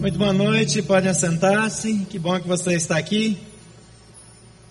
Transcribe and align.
Muito 0.00 0.18
boa 0.18 0.32
noite, 0.32 0.80
podem 0.80 1.10
assentar-se. 1.10 2.06
Que 2.08 2.18
bom 2.18 2.40
que 2.40 2.48
você 2.48 2.72
está 2.72 2.96
aqui. 2.96 3.36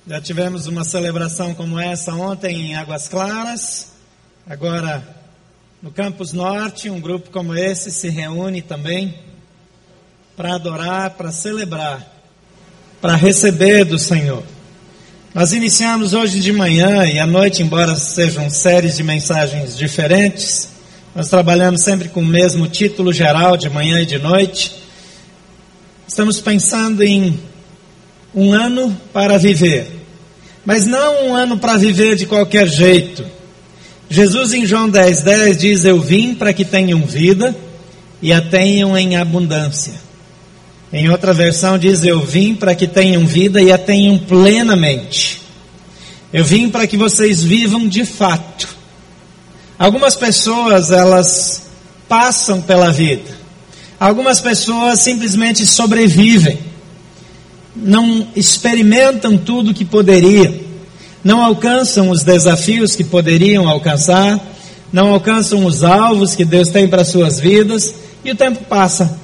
Já 0.07 0.19
tivemos 0.19 0.65
uma 0.65 0.83
celebração 0.83 1.53
como 1.53 1.77
essa 1.77 2.15
ontem 2.15 2.71
em 2.71 2.75
Águas 2.75 3.07
Claras. 3.07 3.91
Agora, 4.49 5.07
no 5.83 5.91
Campus 5.91 6.33
Norte, 6.33 6.89
um 6.89 6.99
grupo 6.99 7.29
como 7.29 7.53
esse 7.53 7.91
se 7.91 8.09
reúne 8.09 8.63
também 8.63 9.13
para 10.35 10.55
adorar, 10.55 11.11
para 11.11 11.31
celebrar, 11.31 12.11
para 12.99 13.15
receber 13.15 13.85
do 13.85 13.99
Senhor. 13.99 14.41
Nós 15.31 15.53
iniciamos 15.53 16.15
hoje 16.15 16.39
de 16.39 16.51
manhã 16.51 17.05
e 17.05 17.19
à 17.19 17.27
noite, 17.27 17.61
embora 17.61 17.95
sejam 17.97 18.49
séries 18.49 18.97
de 18.97 19.03
mensagens 19.03 19.77
diferentes, 19.77 20.69
nós 21.13 21.27
trabalhamos 21.27 21.83
sempre 21.83 22.09
com 22.09 22.21
o 22.21 22.25
mesmo 22.25 22.67
título 22.67 23.13
geral, 23.13 23.55
de 23.55 23.69
manhã 23.69 24.01
e 24.01 24.07
de 24.07 24.17
noite. 24.17 24.78
Estamos 26.09 26.41
pensando 26.41 27.03
em 27.03 27.39
um 28.33 28.51
ano 28.51 28.99
para 29.13 29.37
viver, 29.37 29.91
mas 30.65 30.87
não 30.87 31.27
um 31.27 31.35
ano 31.35 31.59
para 31.59 31.77
viver 31.77 32.15
de 32.15 32.25
qualquer 32.25 32.67
jeito. 32.67 33.23
Jesus 34.09 34.51
em 34.51 34.65
João 34.65 34.89
10,10 34.89 35.23
10 35.23 35.57
diz: 35.57 35.85
Eu 35.85 36.01
vim 36.01 36.33
para 36.33 36.51
que 36.51 36.65
tenham 36.65 37.05
vida 37.05 37.55
e 38.23 38.33
a 38.33 38.41
tenham 38.41 38.97
em 38.97 39.17
abundância. 39.17 39.93
Em 40.91 41.07
outra 41.11 41.31
versão 41.31 41.77
diz: 41.77 42.03
Eu 42.03 42.25
vim 42.25 42.55
para 42.55 42.73
que 42.73 42.87
tenham 42.87 43.27
vida 43.27 43.61
e 43.61 43.71
a 43.71 43.77
tenham 43.77 44.17
plenamente. 44.17 45.43
Eu 46.33 46.43
vim 46.43 46.71
para 46.71 46.87
que 46.87 46.97
vocês 46.97 47.43
vivam 47.43 47.87
de 47.87 48.03
fato. 48.03 48.67
Algumas 49.77 50.15
pessoas, 50.15 50.89
elas 50.89 51.69
passam 52.07 52.63
pela 52.63 52.91
vida. 52.91 53.38
Algumas 53.99 54.39
pessoas 54.39 54.99
simplesmente 54.99 55.65
sobrevivem. 55.65 56.57
Não 57.75 58.27
experimentam 58.35 59.37
tudo 59.37 59.73
que 59.73 59.83
poderiam. 59.83 60.53
Não 61.23 61.43
alcançam 61.43 62.09
os 62.09 62.23
desafios 62.23 62.95
que 62.95 63.03
poderiam 63.03 63.67
alcançar. 63.67 64.39
Não 64.91 65.13
alcançam 65.13 65.65
os 65.65 65.83
alvos 65.83 66.35
que 66.35 66.45
Deus 66.45 66.69
tem 66.69 66.87
para 66.87 67.03
suas 67.03 67.39
vidas. 67.39 67.93
E 68.23 68.31
o 68.31 68.35
tempo 68.35 68.63
passa 68.65 69.19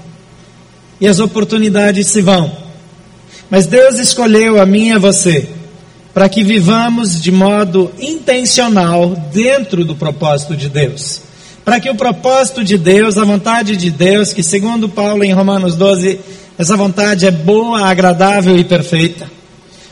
e 1.00 1.08
as 1.08 1.20
oportunidades 1.20 2.08
se 2.08 2.22
vão. 2.22 2.52
Mas 3.50 3.68
Deus 3.68 4.00
escolheu 4.00 4.62
a 4.62 4.66
mim 4.66 4.90
e 4.90 4.94
a 4.94 5.00
você 5.00 5.48
para 6.14 6.30
que 6.30 6.44
vivamos 6.44 7.22
de 7.22 7.32
modo 7.32 7.92
intencional 8.00 9.10
dentro 9.34 9.84
do 9.84 9.96
propósito 9.96 10.56
de 10.56 10.70
Deus. 10.70 11.22
Para 11.66 11.80
que 11.80 11.90
o 11.90 11.96
propósito 11.96 12.64
de 12.64 12.78
Deus, 12.78 13.18
a 13.18 13.26
vontade 13.26 13.76
de 13.76 13.90
Deus, 13.90 14.32
que 14.32 14.44
segundo 14.44 14.88
Paulo 14.88 15.24
em 15.24 15.34
Romanos 15.34 15.74
12, 15.74 16.20
essa 16.60 16.78
vontade 16.78 17.26
é 17.26 17.32
boa, 17.32 17.88
agradável 17.88 18.56
e 18.56 18.64
perfeita. 18.64 19.28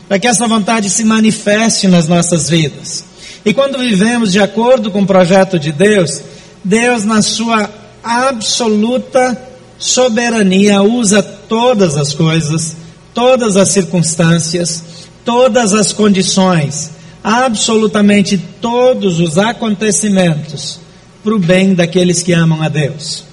Para 0.06 0.20
que 0.20 0.28
essa 0.28 0.46
vontade 0.46 0.88
se 0.88 1.04
manifeste 1.04 1.88
nas 1.88 2.06
nossas 2.06 2.48
vidas. 2.48 3.04
E 3.44 3.52
quando 3.52 3.76
vivemos 3.76 4.30
de 4.30 4.38
acordo 4.38 4.88
com 4.92 5.02
o 5.02 5.06
projeto 5.06 5.58
de 5.58 5.72
Deus, 5.72 6.22
Deus, 6.62 7.04
na 7.04 7.20
sua 7.20 7.68
absoluta 8.04 9.36
soberania 9.76 10.80
usa 10.80 11.24
todas 11.24 11.96
as 11.96 12.14
coisas, 12.14 12.76
todas 13.12 13.56
as 13.56 13.70
circunstâncias, 13.70 14.84
todas 15.24 15.74
as 15.74 15.92
condições, 15.92 16.92
absolutamente 17.24 18.38
todos 18.60 19.18
os 19.18 19.36
acontecimentos 19.38 20.83
para 21.24 21.34
o 21.34 21.38
bem 21.38 21.74
daqueles 21.74 22.22
que 22.22 22.34
amam 22.34 22.60
a 22.62 22.68
Deus. 22.68 23.24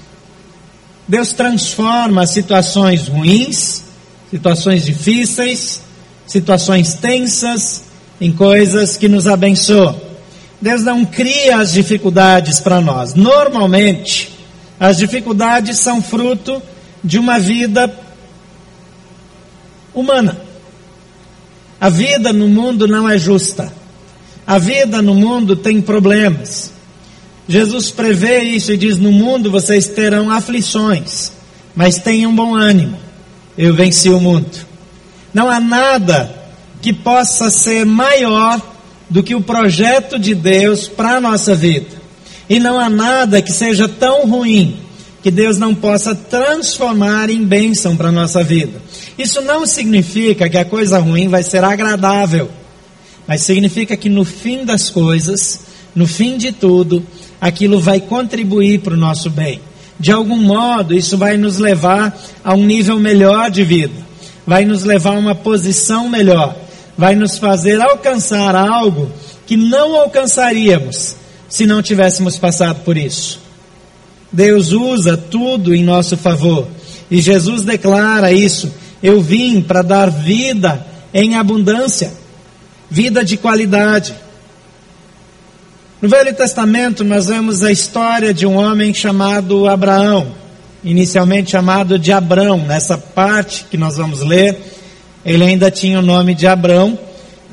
Deus 1.06 1.34
transforma 1.34 2.26
situações 2.26 3.10
ruins, 3.10 3.84
situações 4.30 4.86
difíceis, 4.86 5.82
situações 6.26 6.94
tensas, 6.94 7.84
em 8.22 8.32
coisas 8.32 8.96
que 8.96 9.10
nos 9.10 9.28
abençoam. 9.28 10.00
Deus 10.62 10.84
não 10.84 11.04
cria 11.04 11.58
as 11.58 11.74
dificuldades 11.74 12.62
para 12.62 12.80
nós. 12.80 13.14
Normalmente, 13.14 14.32
as 14.80 14.98
dificuldades 14.98 15.80
são 15.80 16.02
fruto 16.02 16.62
de 17.04 17.20
uma 17.20 17.40
vida 17.40 17.94
humana. 19.94 20.40
A 21.80 21.90
vida 21.90 22.32
no 22.32 22.48
mundo 22.48 22.88
não 22.88 23.10
é 23.10 23.18
justa. 23.18 23.74
A 24.48 24.58
vida 24.58 25.02
no 25.02 25.16
mundo 25.16 25.56
tem 25.58 25.82
problemas. 25.82 26.72
Jesus 27.48 27.92
prevê 27.92 28.40
isso 28.42 28.72
e 28.72 28.78
diz: 28.78 28.98
No 28.98 29.12
mundo 29.12 29.52
vocês 29.52 29.88
terão 29.88 30.30
aflições, 30.30 31.32
mas 31.76 32.00
tenham 32.00 32.36
bom 32.36 32.56
ânimo. 32.56 32.98
Eu 33.58 33.74
venci 33.74 34.10
o 34.10 34.20
mundo. 34.20 34.50
Não 35.34 35.50
há 35.50 35.60
nada 35.60 36.34
que 36.82 36.94
possa 36.94 37.50
ser 37.50 37.86
maior 37.86 38.62
do 39.10 39.22
que 39.22 39.36
o 39.36 39.42
projeto 39.42 40.18
de 40.18 40.34
Deus 40.34 40.88
para 40.88 41.18
a 41.18 41.22
nossa 41.22 41.54
vida. 41.54 42.02
E 42.50 42.60
não 42.60 42.80
há 42.80 42.90
nada 42.90 43.42
que 43.42 43.52
seja 43.52 43.88
tão 43.88 44.26
ruim 44.26 44.78
que 45.22 45.30
Deus 45.30 45.58
não 45.58 45.76
possa 45.76 46.16
transformar 46.16 47.30
em 47.30 47.46
bênção 47.46 47.96
para 47.96 48.10
a 48.10 48.12
nossa 48.12 48.44
vida. 48.44 48.82
Isso 49.18 49.42
não 49.42 49.66
significa 49.66 50.50
que 50.50 50.58
a 50.58 50.66
coisa 50.66 50.98
ruim 50.98 51.28
vai 51.28 51.44
ser 51.44 51.64
agradável, 51.64 52.50
mas 53.28 53.44
significa 53.44 53.96
que 53.96 54.10
no 54.10 54.26
fim 54.26 54.66
das 54.66 54.90
coisas, 54.90 55.62
no 55.94 56.08
fim 56.08 56.38
de 56.38 56.52
tudo, 56.52 57.06
aquilo 57.42 57.80
vai 57.82 58.00
contribuir 58.00 58.82
para 58.82 58.94
o 58.94 58.98
nosso 58.98 59.30
bem. 59.30 59.60
De 60.00 60.12
algum 60.12 60.38
modo, 60.38 60.96
isso 60.96 61.18
vai 61.18 61.38
nos 61.38 61.58
levar 61.58 62.16
a 62.44 62.54
um 62.54 62.64
nível 62.64 63.00
melhor 63.00 63.50
de 63.50 63.64
vida, 63.64 63.94
vai 64.46 64.64
nos 64.64 64.84
levar 64.84 65.16
a 65.16 65.20
uma 65.20 65.36
posição 65.36 66.08
melhor, 66.08 66.56
vai 66.98 67.16
nos 67.16 67.40
fazer 67.40 67.82
alcançar 67.82 68.56
algo 68.56 69.12
que 69.48 69.58
não 69.58 69.96
alcançaríamos 69.96 71.16
se 71.50 71.66
não 71.66 71.82
tivéssemos 71.82 72.38
passado 72.38 72.84
por 72.84 72.96
isso. 72.96 73.40
Deus 74.32 74.72
usa 74.72 75.18
tudo 75.18 75.76
em 75.76 75.84
nosso 75.84 76.16
favor. 76.16 76.68
E 77.10 77.22
Jesus 77.22 77.64
declara 77.64 78.32
isso: 78.32 78.72
Eu 79.04 79.22
vim 79.22 79.62
para 79.62 79.82
dar 79.82 80.10
vida 80.10 80.86
em 81.14 81.36
abundância, 81.36 82.14
vida 82.90 83.24
de 83.26 83.36
qualidade. 83.36 84.14
No 86.02 86.10
Velho 86.10 86.34
Testamento, 86.34 87.04
nós 87.04 87.28
vemos 87.28 87.64
a 87.64 87.72
história 87.72 88.34
de 88.34 88.48
um 88.48 88.56
homem 88.56 88.92
chamado 88.92 89.68
Abraão, 89.68 90.36
inicialmente 90.84 91.52
chamado 91.52 92.00
de 92.00 92.12
Abrão. 92.12 92.58
Nessa 92.58 92.98
parte 92.98 93.66
que 93.70 93.78
nós 93.78 93.98
vamos 93.98 94.22
ler, 94.22 94.58
ele 95.24 95.44
ainda 95.44 95.70
tinha 95.70 96.00
o 96.00 96.02
nome 96.02 96.34
de 96.34 96.48
Abrão, 96.48 96.98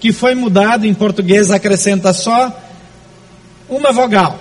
que 0.01 0.15
foi 0.15 0.35
mudado 0.35 0.87
em 0.87 0.95
português, 0.95 1.51
acrescenta 1.51 2.15
só 2.15 2.59
uma 3.69 3.93
vogal, 3.93 4.41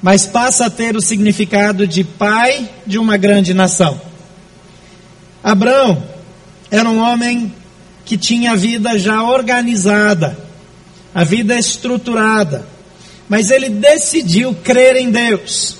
mas 0.00 0.24
passa 0.24 0.66
a 0.66 0.70
ter 0.70 0.94
o 0.94 1.00
significado 1.00 1.84
de 1.84 2.04
pai 2.04 2.70
de 2.86 2.96
uma 2.96 3.16
grande 3.16 3.52
nação. 3.52 4.00
Abraão 5.42 6.00
era 6.70 6.88
um 6.88 7.00
homem 7.00 7.52
que 8.04 8.16
tinha 8.16 8.52
a 8.52 8.56
vida 8.56 8.96
já 8.96 9.24
organizada, 9.24 10.38
a 11.12 11.24
vida 11.24 11.58
estruturada, 11.58 12.75
mas 13.28 13.50
ele 13.50 13.68
decidiu 13.68 14.54
crer 14.62 14.96
em 14.96 15.10
Deus. 15.10 15.78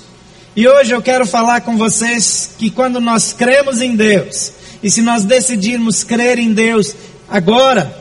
E 0.55 0.67
hoje 0.67 0.91
eu 0.91 1.01
quero 1.01 1.25
falar 1.25 1.61
com 1.61 1.77
vocês 1.77 2.51
que 2.57 2.69
quando 2.69 2.99
nós 2.99 3.31
cremos 3.31 3.81
em 3.81 3.95
Deus, 3.95 4.51
e 4.81 4.89
se 4.89 5.01
nós 5.01 5.23
decidirmos 5.23 6.03
crer 6.03 6.39
em 6.39 6.53
Deus 6.53 6.95
agora, 7.29 7.95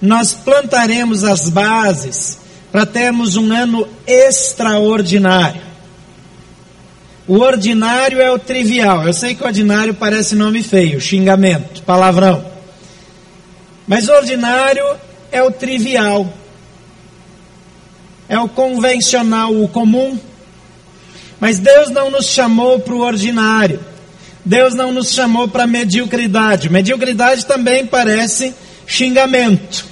nós 0.00 0.32
plantaremos 0.32 1.24
as 1.24 1.48
bases 1.48 2.38
para 2.72 2.86
termos 2.86 3.36
um 3.36 3.52
ano 3.52 3.86
extraordinário. 4.06 5.62
O 7.28 7.38
ordinário 7.38 8.20
é 8.20 8.30
o 8.30 8.38
trivial. 8.38 9.06
Eu 9.06 9.12
sei 9.12 9.34
que 9.34 9.42
o 9.42 9.46
ordinário 9.46 9.94
parece 9.94 10.34
nome 10.34 10.62
feio, 10.62 11.00
xingamento, 11.00 11.82
palavrão. 11.82 12.44
Mas 13.86 14.08
o 14.08 14.12
ordinário 14.12 14.84
é 15.30 15.42
o 15.42 15.50
trivial. 15.50 16.32
É 18.32 18.38
o 18.38 18.48
convencional, 18.48 19.54
o 19.54 19.68
comum. 19.68 20.18
Mas 21.38 21.58
Deus 21.58 21.90
não 21.90 22.10
nos 22.10 22.26
chamou 22.26 22.80
para 22.80 22.94
o 22.94 23.00
ordinário. 23.00 23.78
Deus 24.44 24.74
não 24.74 24.90
nos 24.90 25.12
chamou 25.12 25.48
para 25.48 25.66
mediocridade. 25.66 26.70
Mediocridade 26.70 27.44
também 27.44 27.86
parece 27.86 28.54
xingamento. 28.86 29.84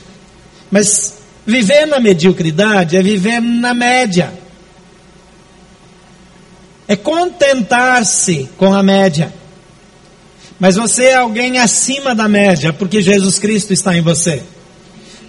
Mas 0.70 1.20
Viver 1.50 1.87
na 1.87 1.98
mediocridade 1.98 2.96
é 2.96 3.02
viver 3.02 3.40
na 3.40 3.75
média. 3.75 4.32
É 6.87 6.94
contentar-se 6.94 8.48
com 8.56 8.72
a 8.72 8.82
média. 8.82 9.32
Mas 10.58 10.76
você 10.76 11.06
é 11.06 11.14
alguém 11.16 11.58
acima 11.58 12.14
da 12.14 12.28
média, 12.28 12.72
porque 12.72 13.00
Jesus 13.00 13.38
Cristo 13.38 13.72
está 13.72 13.96
em 13.96 14.00
você. 14.00 14.42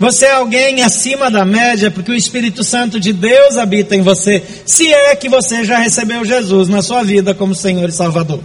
Você 0.01 0.25
é 0.25 0.31
alguém 0.31 0.81
acima 0.81 1.29
da 1.29 1.45
média, 1.45 1.91
porque 1.91 2.11
o 2.11 2.15
Espírito 2.15 2.63
Santo 2.63 2.99
de 2.99 3.13
Deus 3.13 3.55
habita 3.59 3.95
em 3.95 4.01
você, 4.01 4.41
se 4.65 4.91
é 4.91 5.15
que 5.15 5.29
você 5.29 5.63
já 5.63 5.77
recebeu 5.77 6.25
Jesus 6.25 6.67
na 6.67 6.81
sua 6.81 7.03
vida 7.03 7.35
como 7.35 7.53
Senhor 7.53 7.87
e 7.87 7.91
Salvador. 7.91 8.39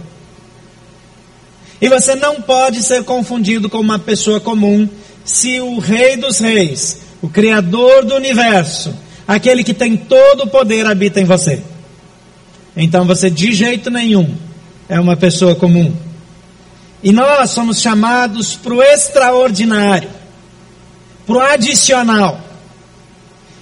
E 1.81 1.89
você 1.89 2.13
não 2.13 2.43
pode 2.43 2.83
ser 2.83 3.03
confundido 3.03 3.71
com 3.71 3.79
uma 3.79 3.97
pessoa 3.97 4.39
comum 4.39 4.87
se 5.25 5.59
o 5.59 5.79
Rei 5.79 6.15
dos 6.15 6.37
Reis, 6.37 6.99
o 7.23 7.27
Criador 7.27 8.05
do 8.05 8.13
universo, 8.13 8.93
aquele 9.27 9.63
que 9.63 9.73
tem 9.73 9.97
todo 9.97 10.43
o 10.43 10.47
poder, 10.47 10.85
habita 10.85 11.19
em 11.19 11.25
você. 11.25 11.59
Então 12.75 13.03
você 13.03 13.31
de 13.31 13.51
jeito 13.51 13.89
nenhum 13.89 14.31
é 14.87 14.99
uma 14.99 15.17
pessoa 15.17 15.55
comum. 15.55 15.91
E 17.01 17.11
nós 17.11 17.49
somos 17.49 17.81
chamados 17.81 18.55
para 18.55 18.75
o 18.75 18.83
extraordinário, 18.83 20.16
para 21.27 21.35
o 21.35 21.39
adicional. 21.41 22.41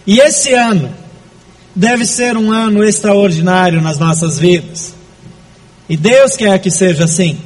E 0.06 0.20
esse 0.20 0.54
ano 0.54 0.94
deve 1.76 2.06
ser 2.06 2.38
um 2.38 2.52
ano 2.52 2.84
extraordinário 2.84 3.82
nas 3.82 3.98
nossas 3.98 4.38
vidas. 4.38 4.94
E 5.90 5.98
Deus 5.98 6.36
quer 6.36 6.58
que 6.60 6.70
seja 6.70 7.06
assim. 7.06 7.38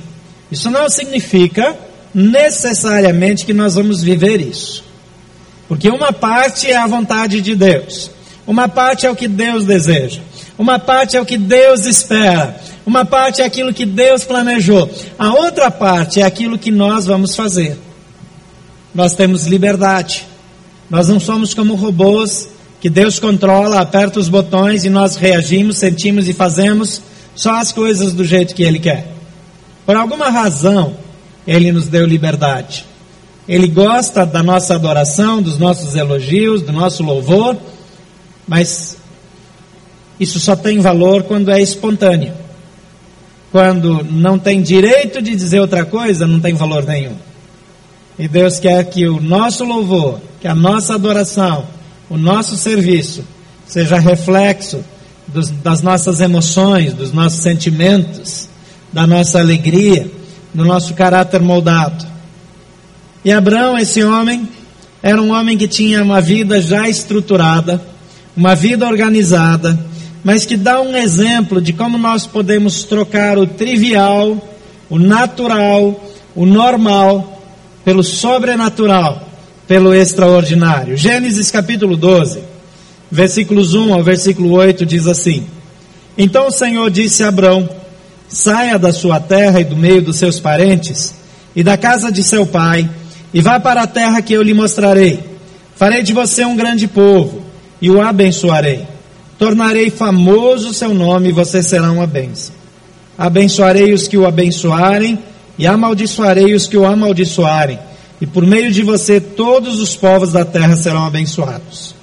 Isso 0.51 0.69
não 0.69 0.89
significa 0.89 1.75
necessariamente 2.13 3.45
que 3.45 3.54
nós 3.54 3.75
vamos 3.75 4.01
viver 4.01 4.42
isso. 4.42 4.83
Porque 5.68 5.89
uma 5.89 6.12
parte 6.12 6.69
é 6.69 6.75
a 6.75 6.88
vontade 6.88 7.42
de 7.42 7.56
Deus, 7.56 8.10
uma 8.48 8.68
parte 8.68 9.06
é 9.06 9.12
o 9.12 9.16
que 9.16 9.27
Deus 9.27 9.66
deseja, 9.66 10.19
uma 10.57 10.80
parte 10.80 11.16
é 11.16 11.21
o 11.21 11.25
que 11.25 11.38
Deus 11.38 11.86
espera, 11.86 12.60
uma 12.83 13.06
parte 13.06 13.44
é 13.44 13.45
aquilo 13.45 13.71
que 13.71 13.86
Deus 13.86 14.24
planejou, 14.24 14.89
a 15.18 15.31
outra 15.31 15.69
parte 15.69 16.21
é 16.21 16.24
aquilo 16.24 16.57
que 16.57 16.71
nós 16.71 17.06
vamos 17.06 17.36
fazer. 17.36 17.77
Nós 18.94 19.13
temos 19.13 19.45
liberdade, 19.45 20.25
nós 20.89 21.07
não 21.07 21.19
somos 21.19 21.53
como 21.53 21.75
robôs 21.75 22.50
que 22.81 22.89
Deus 22.89 23.19
controla, 23.19 23.80
aperta 23.80 24.19
os 24.19 24.30
botões 24.30 24.86
e 24.86 24.89
nós 24.89 25.15
reagimos, 25.15 25.77
sentimos 25.77 26.27
e 26.27 26.33
fazemos 26.33 27.01
só 27.36 27.56
as 27.56 27.71
coisas 27.71 28.13
do 28.13 28.24
jeito 28.24 28.56
que 28.56 28.63
Ele 28.63 28.80
quer. 28.80 29.07
Por 29.86 29.95
alguma 29.95 30.30
razão, 30.30 30.95
Ele 31.45 31.71
nos 31.71 31.88
deu 31.88 32.06
liberdade. 32.06 32.86
Ele 33.47 33.68
gosta 33.68 34.25
da 34.25 34.41
nossa 34.41 34.75
adoração, 34.75 35.42
dos 35.42 35.57
nossos 35.57 35.95
elogios, 35.95 36.62
do 36.62 36.71
nosso 36.71 37.03
louvor, 37.03 37.57
mas 38.47 38.97
isso 40.19 40.39
só 40.39 40.56
tem 40.56 40.80
valor 40.80 41.24
quando 41.24 41.51
é 41.51 41.62
espontâneo. 41.62 42.33
Quando 43.51 44.03
não 44.03 44.38
tem 44.38 44.62
direito 44.62 45.21
de 45.21 45.35
dizer 45.35 45.59
outra 45.59 45.83
coisa, 45.83 46.27
não 46.27 46.39
tem 46.39 46.53
valor 46.53 46.85
nenhum. 46.85 47.15
E 48.19 48.27
Deus 48.27 48.60
quer 48.60 48.83
que 48.83 49.07
o 49.07 49.21
nosso 49.21 49.63
louvor, 49.63 50.19
que 50.42 50.48
a 50.48 50.54
nossa 50.54 50.94
adoração, 50.94 51.66
o 52.10 52.18
nosso 52.18 52.57
serviço 52.57 53.24
seja 53.66 53.98
reflexo 53.98 54.83
dos, 55.25 55.50
das 55.50 55.81
nossas 55.81 56.19
emoções, 56.19 56.94
dos 56.94 57.13
nossos 57.13 57.39
sentimentos, 57.39 58.50
da 58.92 59.07
nossa 59.07 59.39
alegria, 59.39 60.12
do 60.54 60.66
nosso 60.66 60.94
caráter 60.94 61.42
moldado. 61.42 62.06
E 63.24 63.31
Abraão, 63.31 63.77
esse 63.77 64.04
homem, 64.04 64.50
era 65.01 65.21
um 65.21 65.31
homem 65.31 65.57
que 65.57 65.68
tinha 65.68 66.04
uma 66.04 66.19
vida 66.19 66.62
já 66.62 66.89
estruturada, 66.89 67.81
uma 68.36 68.54
vida 68.54 68.86
organizada, 68.86 69.80
mas 70.25 70.45
que 70.45 70.57
dá 70.57 70.81
um 70.81 70.94
exemplo 70.94 71.62
de 71.62 71.71
como 71.71 71.98
nós 71.98 72.27
podemos 72.27 72.83
trocar 72.83 73.38
o 73.38 73.48
trivial, 73.48 74.38
o 74.89 75.00
natural, 75.00 76.04
o 76.36 76.45
normal, 76.45 77.38
pelo 77.84 78.04
sobrenatural, 78.04 79.28
pelo 79.68 79.94
extraordinário. 79.94 80.98
Gênesis 80.98 81.52
capítulo 81.52 81.96
12, 81.96 82.42
versículos 83.12 83.74
1 83.74 83.94
ao 83.94 84.04
versículo 84.04 84.52
8 84.52 84.86
diz 84.86 85.08
assim: 85.08 85.46
Então 86.18 86.48
o 86.48 86.52
Senhor 86.52 86.90
disse 86.90 87.24
a 87.24 87.30
Abrão: 87.30 87.70
Saia 88.28 88.78
da 88.78 88.92
sua 88.92 89.20
terra 89.20 89.62
e 89.62 89.64
do 89.64 89.76
meio 89.76 90.02
dos 90.02 90.18
seus 90.18 90.40
parentes 90.40 91.16
e 91.56 91.64
da 91.64 91.78
casa 91.78 92.12
de 92.12 92.24
seu 92.24 92.46
pai, 92.46 92.90
e 93.34 93.42
vá 93.42 93.60
para 93.60 93.84
a 93.84 93.88
terra 93.88 94.22
que 94.22 94.34
eu 94.34 94.42
lhe 94.42 94.54
mostrarei. 94.54 95.20
Farei 95.76 96.04
de 96.04 96.14
você 96.14 96.44
um 96.46 96.56
grande 96.56 96.88
povo 96.88 97.44
e 97.81 97.90
o 97.90 98.02
abençoarei. 98.02 98.86
Tornarei 99.38 99.90
famoso 99.90 100.70
o 100.70 100.74
seu 100.74 100.94
nome 100.94 101.30
e 101.30 101.31
você 101.31 101.64
será 101.64 101.92
uma 101.92 102.06
bênção. 102.06 102.54
Abençoarei 103.18 103.94
os 103.94 104.08
que 104.08 104.18
o 104.18 104.26
abençoarem 104.26 105.18
e 105.59 105.67
amaldiçoarei 105.67 106.56
os 106.56 106.67
que 106.67 106.77
o 106.77 106.88
amaldiçoarem. 106.88 107.77
E 108.21 108.25
por 108.25 108.45
meio 108.45 108.71
de 108.71 108.81
você 108.81 109.19
todos 109.19 109.79
os 109.79 109.94
povos 109.94 110.31
da 110.31 110.45
terra 110.45 110.75
serão 110.77 111.06
abençoados. 111.06 111.94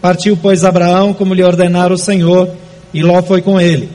Partiu, 0.00 0.38
pois, 0.40 0.64
Abraão 0.64 1.12
como 1.12 1.34
lhe 1.34 1.42
ordenara 1.42 1.92
o 1.92 1.98
Senhor, 1.98 2.48
e 2.92 3.02
Ló 3.02 3.20
foi 3.20 3.42
com 3.42 3.60
ele. 3.60 3.90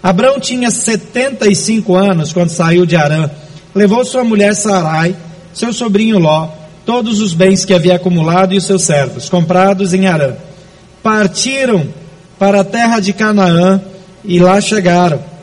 Abraão 0.00 0.38
tinha 0.38 0.70
75 0.70 1.96
anos 1.96 2.32
quando 2.32 2.50
saiu 2.50 2.86
de 2.86 2.94
Arã. 2.94 3.28
Levou 3.74 4.04
sua 4.04 4.22
mulher 4.22 4.54
Sarai, 4.54 5.16
seu 5.52 5.72
sobrinho 5.72 6.20
Ló, 6.20 6.48
todos 6.86 7.20
os 7.20 7.34
bens 7.34 7.64
que 7.64 7.74
havia 7.74 7.96
acumulado 7.96 8.54
e 8.54 8.58
os 8.58 8.66
seus 8.66 8.84
servos, 8.84 9.28
comprados 9.28 9.92
em 9.92 10.06
Arã. 10.06 10.34
Partiram 11.02 11.88
para 12.38 12.60
a 12.60 12.64
terra 12.64 13.00
de 13.00 13.12
Canaã 13.12 13.80
e 14.24 14.38
lá 14.38 14.60
chegaram. 14.60 15.33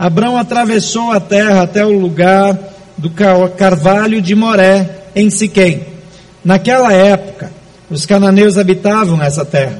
Abraão 0.00 0.38
atravessou 0.38 1.12
a 1.12 1.20
terra 1.20 1.60
até 1.60 1.84
o 1.84 1.98
lugar 1.98 2.58
do 2.96 3.10
carvalho 3.10 4.22
de 4.22 4.34
Moré, 4.34 5.02
em 5.14 5.28
Siquém. 5.28 5.84
Naquela 6.42 6.90
época, 6.90 7.52
os 7.90 8.06
cananeus 8.06 8.56
habitavam 8.56 9.22
essa 9.22 9.44
terra. 9.44 9.78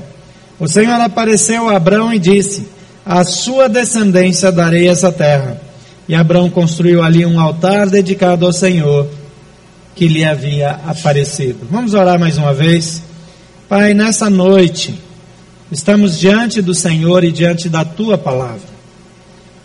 O 0.58 0.68
Senhor 0.68 1.00
apareceu 1.00 1.70
a 1.70 1.76
Abraão 1.76 2.12
e 2.12 2.18
disse: 2.18 2.68
a 3.04 3.24
sua 3.24 3.66
descendência 3.66 4.52
darei 4.52 4.88
essa 4.88 5.10
terra. 5.10 5.58
E 6.06 6.14
Abraão 6.14 6.50
construiu 6.50 7.02
ali 7.02 7.24
um 7.24 7.40
altar 7.40 7.88
dedicado 7.88 8.44
ao 8.44 8.52
Senhor 8.52 9.08
que 9.94 10.06
lhe 10.06 10.22
havia 10.22 10.80
aparecido. 10.86 11.66
Vamos 11.70 11.94
orar 11.94 12.20
mais 12.20 12.36
uma 12.36 12.52
vez. 12.52 13.02
Pai, 13.70 13.94
nessa 13.94 14.28
noite, 14.28 15.00
estamos 15.72 16.18
diante 16.18 16.60
do 16.60 16.74
Senhor 16.74 17.24
e 17.24 17.32
diante 17.32 17.70
da 17.70 17.86
tua 17.86 18.18
palavra. 18.18 18.69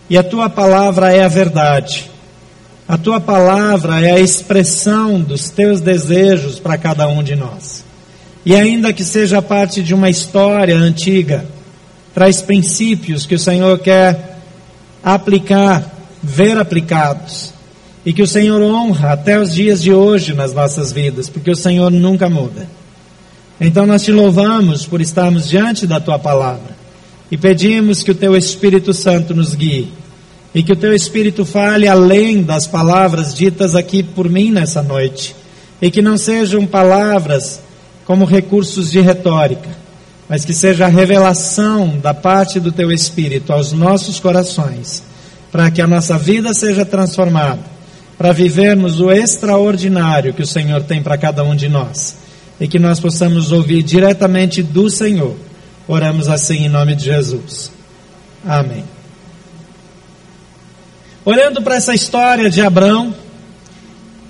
E 0.10 0.18
a 0.18 0.24
tua 0.24 0.50
palavra 0.50 1.12
é 1.12 1.24
a 1.24 1.28
verdade. 1.28 2.12
A 2.88 2.98
tua 2.98 3.20
palavra 3.20 4.00
é 4.00 4.12
a 4.12 4.20
expressão 4.20 5.20
dos 5.20 5.50
teus 5.50 5.82
desejos 5.82 6.60
para 6.60 6.78
cada 6.78 7.08
um 7.08 7.24
de 7.24 7.36
nós. 7.36 7.84
E 8.46 8.56
ainda 8.56 8.94
que 8.94 9.04
seja 9.04 9.42
parte 9.42 9.82
de 9.82 9.96
uma 9.96 10.08
história 10.08 10.78
antiga, 10.78 11.46
traz 12.14 12.44
princípios 12.44 13.26
que 13.26 13.34
o 13.34 13.40
Senhor 13.40 13.80
quer 13.80 14.38
aplicar, 15.04 15.84
ver 16.22 16.58
aplicados, 16.60 17.52
e 18.06 18.14
que 18.14 18.22
o 18.22 18.28
Senhor 18.28 18.62
honra 18.62 19.14
até 19.14 19.40
os 19.40 19.56
dias 19.56 19.82
de 19.82 19.92
hoje 19.92 20.36
nas 20.36 20.54
nossas 20.54 20.92
vidas, 20.92 21.28
porque 21.28 21.50
o 21.50 21.56
Senhor 21.56 21.90
nunca 21.90 22.30
muda. 22.30 22.70
Então 23.60 23.88
nós 23.88 24.04
te 24.04 24.12
louvamos 24.12 24.86
por 24.86 25.02
estarmos 25.02 25.50
diante 25.50 25.88
da 25.88 26.00
tua 26.00 26.20
palavra 26.20 26.85
e 27.32 27.38
pedimos 27.38 28.04
que 28.04 28.12
o 28.12 28.16
teu 28.16 28.36
Espírito 28.36 28.94
Santo 28.94 29.34
nos 29.34 29.56
guie 29.56 29.92
e 30.54 30.64
que 30.64 30.74
o 30.74 30.76
teu 30.76 30.94
Espírito 30.94 31.44
fale 31.44 31.88
além 31.88 32.42
das 32.44 32.68
palavras 32.68 33.34
ditas 33.34 33.76
aqui 33.76 34.02
por 34.04 34.30
mim 34.30 34.52
nessa 34.52 34.82
noite 34.82 35.36
e 35.82 35.92
que 35.92 36.02
não 36.02 36.18
sejam 36.18 36.66
palavras 36.66 37.62
como 38.06 38.26
recursos 38.26 38.92
de 38.92 39.02
retórica 39.02 39.86
mas 40.28 40.44
que 40.44 40.54
seja 40.54 40.86
a 40.86 40.90
revelação 40.90 41.98
da 42.00 42.14
parte 42.14 42.60
do 42.60 42.72
teu 42.72 42.92
Espírito 42.92 43.54
aos 43.54 43.72
nossos 43.72 44.20
corações, 44.20 45.04
para 45.52 45.70
que 45.70 45.82
a 45.82 45.88
nossa 45.88 46.18
vida 46.18 46.54
seja 46.54 46.84
transformada, 46.84 47.62
para 48.18 48.32
vivermos 48.32 49.00
o 49.00 49.12
extraordinário 49.12 50.34
que 50.34 50.42
o 50.42 50.48
Senhor 50.48 50.84
tem 50.84 51.04
para 51.04 51.18
cada 51.18 51.44
um 51.44 51.56
de 51.56 51.70
nós, 51.70 52.16
e 52.60 52.68
que 52.68 52.80
nós 52.80 53.00
possamos 53.00 53.52
ouvir 53.52 53.84
diretamente 53.84 54.64
do 54.64 54.90
Senhor. 54.90 55.36
Oramos 55.88 56.28
assim 56.28 56.66
em 56.66 56.70
nome 56.70 56.96
de 56.96 57.06
Jesus. 57.06 57.72
Amém. 58.44 58.84
Olhando 61.24 61.62
para 61.62 61.76
essa 61.76 61.94
história 61.94 62.50
de 62.50 62.62
Abraão, 62.62 63.14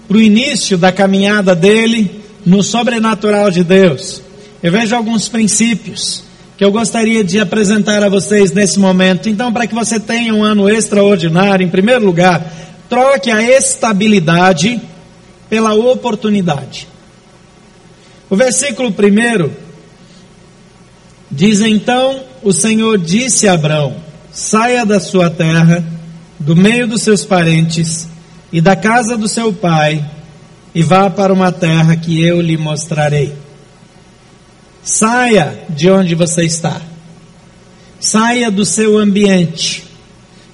para 0.07 0.17
o 0.17 0.21
início 0.21 0.77
da 0.77 0.91
caminhada 0.91 1.55
dele 1.55 2.23
no 2.45 2.61
sobrenatural 2.61 3.49
de 3.49 3.63
Deus, 3.63 4.21
eu 4.61 4.71
vejo 4.71 4.95
alguns 4.95 5.29
princípios 5.29 6.23
que 6.57 6.63
eu 6.63 6.71
gostaria 6.71 7.23
de 7.23 7.39
apresentar 7.39 8.03
a 8.03 8.09
vocês 8.09 8.51
nesse 8.51 8.79
momento. 8.79 9.29
Então, 9.29 9.51
para 9.51 9.67
que 9.67 9.75
você 9.75 9.99
tenha 9.99 10.33
um 10.33 10.43
ano 10.43 10.69
extraordinário, 10.69 11.65
em 11.65 11.69
primeiro 11.69 12.05
lugar, 12.05 12.49
troque 12.89 13.29
a 13.29 13.41
estabilidade 13.41 14.81
pela 15.49 15.73
oportunidade. 15.73 16.87
O 18.29 18.35
versículo 18.35 18.91
primeiro 18.91 19.64
diz 21.35 21.61
então: 21.61 22.21
O 22.41 22.51
Senhor 22.51 22.97
disse 22.97 23.47
a 23.47 23.53
Abraão: 23.53 23.97
saia 24.31 24.85
da 24.85 24.99
sua 24.99 25.29
terra, 25.29 25.85
do 26.39 26.55
meio 26.55 26.87
dos 26.87 27.03
seus 27.03 27.23
parentes 27.23 28.07
e 28.51 28.61
da 28.61 28.75
casa 28.75 29.17
do 29.17 29.27
seu 29.27 29.53
pai, 29.53 30.03
e 30.73 30.81
vá 30.81 31.09
para 31.09 31.33
uma 31.33 31.51
terra 31.51 31.95
que 31.95 32.21
eu 32.21 32.41
lhe 32.41 32.57
mostrarei. 32.57 33.33
Saia 34.81 35.65
de 35.69 35.89
onde 35.89 36.15
você 36.15 36.43
está. 36.43 36.81
Saia 37.99 38.51
do 38.51 38.63
seu 38.63 38.97
ambiente. 38.97 39.83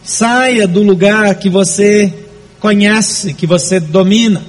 Saia 0.03 0.67
do 0.67 0.81
lugar 0.81 1.35
que 1.35 1.49
você 1.49 2.13
conhece, 2.59 3.33
que 3.33 3.45
você 3.45 3.79
domina. 3.79 4.41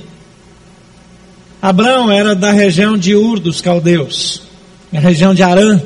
Abraão 1.60 2.10
era 2.10 2.34
da 2.34 2.52
região 2.52 2.96
de 2.96 3.14
Ur 3.14 3.38
dos 3.38 3.60
Caldeus, 3.60 4.42
na 4.90 5.00
região 5.00 5.34
de 5.34 5.42
Arã. 5.42 5.80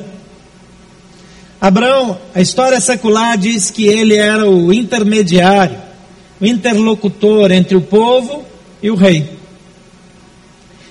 Abraão, 1.59 2.19
a 2.35 2.41
história 2.41 2.79
secular 2.79 3.37
diz 3.37 3.71
que 3.71 3.87
ele 3.87 4.15
era 4.15 4.47
o 4.47 4.71
intermediário, 4.71 5.77
o 6.39 6.45
interlocutor 6.45 7.51
entre 7.51 7.75
o 7.75 7.81
povo 7.81 8.45
e 8.81 8.91
o 8.91 8.95
rei. 8.95 9.27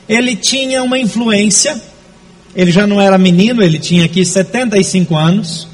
Ele 0.09 0.35
tinha 0.35 0.83
uma 0.83 0.99
influência, 0.99 1.81
ele 2.55 2.73
já 2.73 2.87
não 2.87 3.01
era 3.01 3.17
menino, 3.17 3.63
ele 3.63 3.79
tinha 3.79 4.05
aqui 4.05 4.25
75 4.25 5.17
anos. 5.17 5.69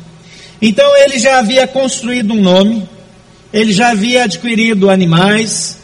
Então 0.61 0.97
ele 0.99 1.19
já 1.19 1.39
havia 1.39 1.67
construído 1.67 2.35
um 2.35 2.41
nome, 2.41 2.87
ele 3.53 3.73
já 3.73 3.91
havia 3.91 4.25
adquirido 4.25 4.91
animais, 4.91 5.79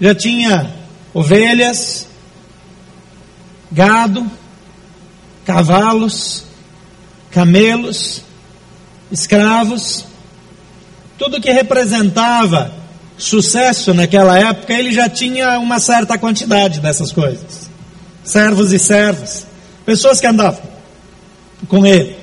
já 0.00 0.14
tinha 0.14 0.70
ovelhas, 1.12 2.06
gado, 3.70 4.24
cavalos, 5.44 6.44
camelos, 7.30 8.22
escravos, 9.12 10.06
tudo 11.18 11.40
que 11.40 11.52
representava 11.52 12.72
sucesso 13.18 13.92
naquela 13.94 14.38
época, 14.38 14.72
ele 14.72 14.92
já 14.92 15.08
tinha 15.08 15.58
uma 15.58 15.78
certa 15.78 16.18
quantidade 16.18 16.80
dessas 16.80 17.12
coisas. 17.12 17.70
Servos 18.24 18.72
e 18.72 18.78
servas, 18.78 19.46
pessoas 19.84 20.20
que 20.20 20.26
andavam 20.26 20.62
com 21.68 21.86
ele. 21.86 22.16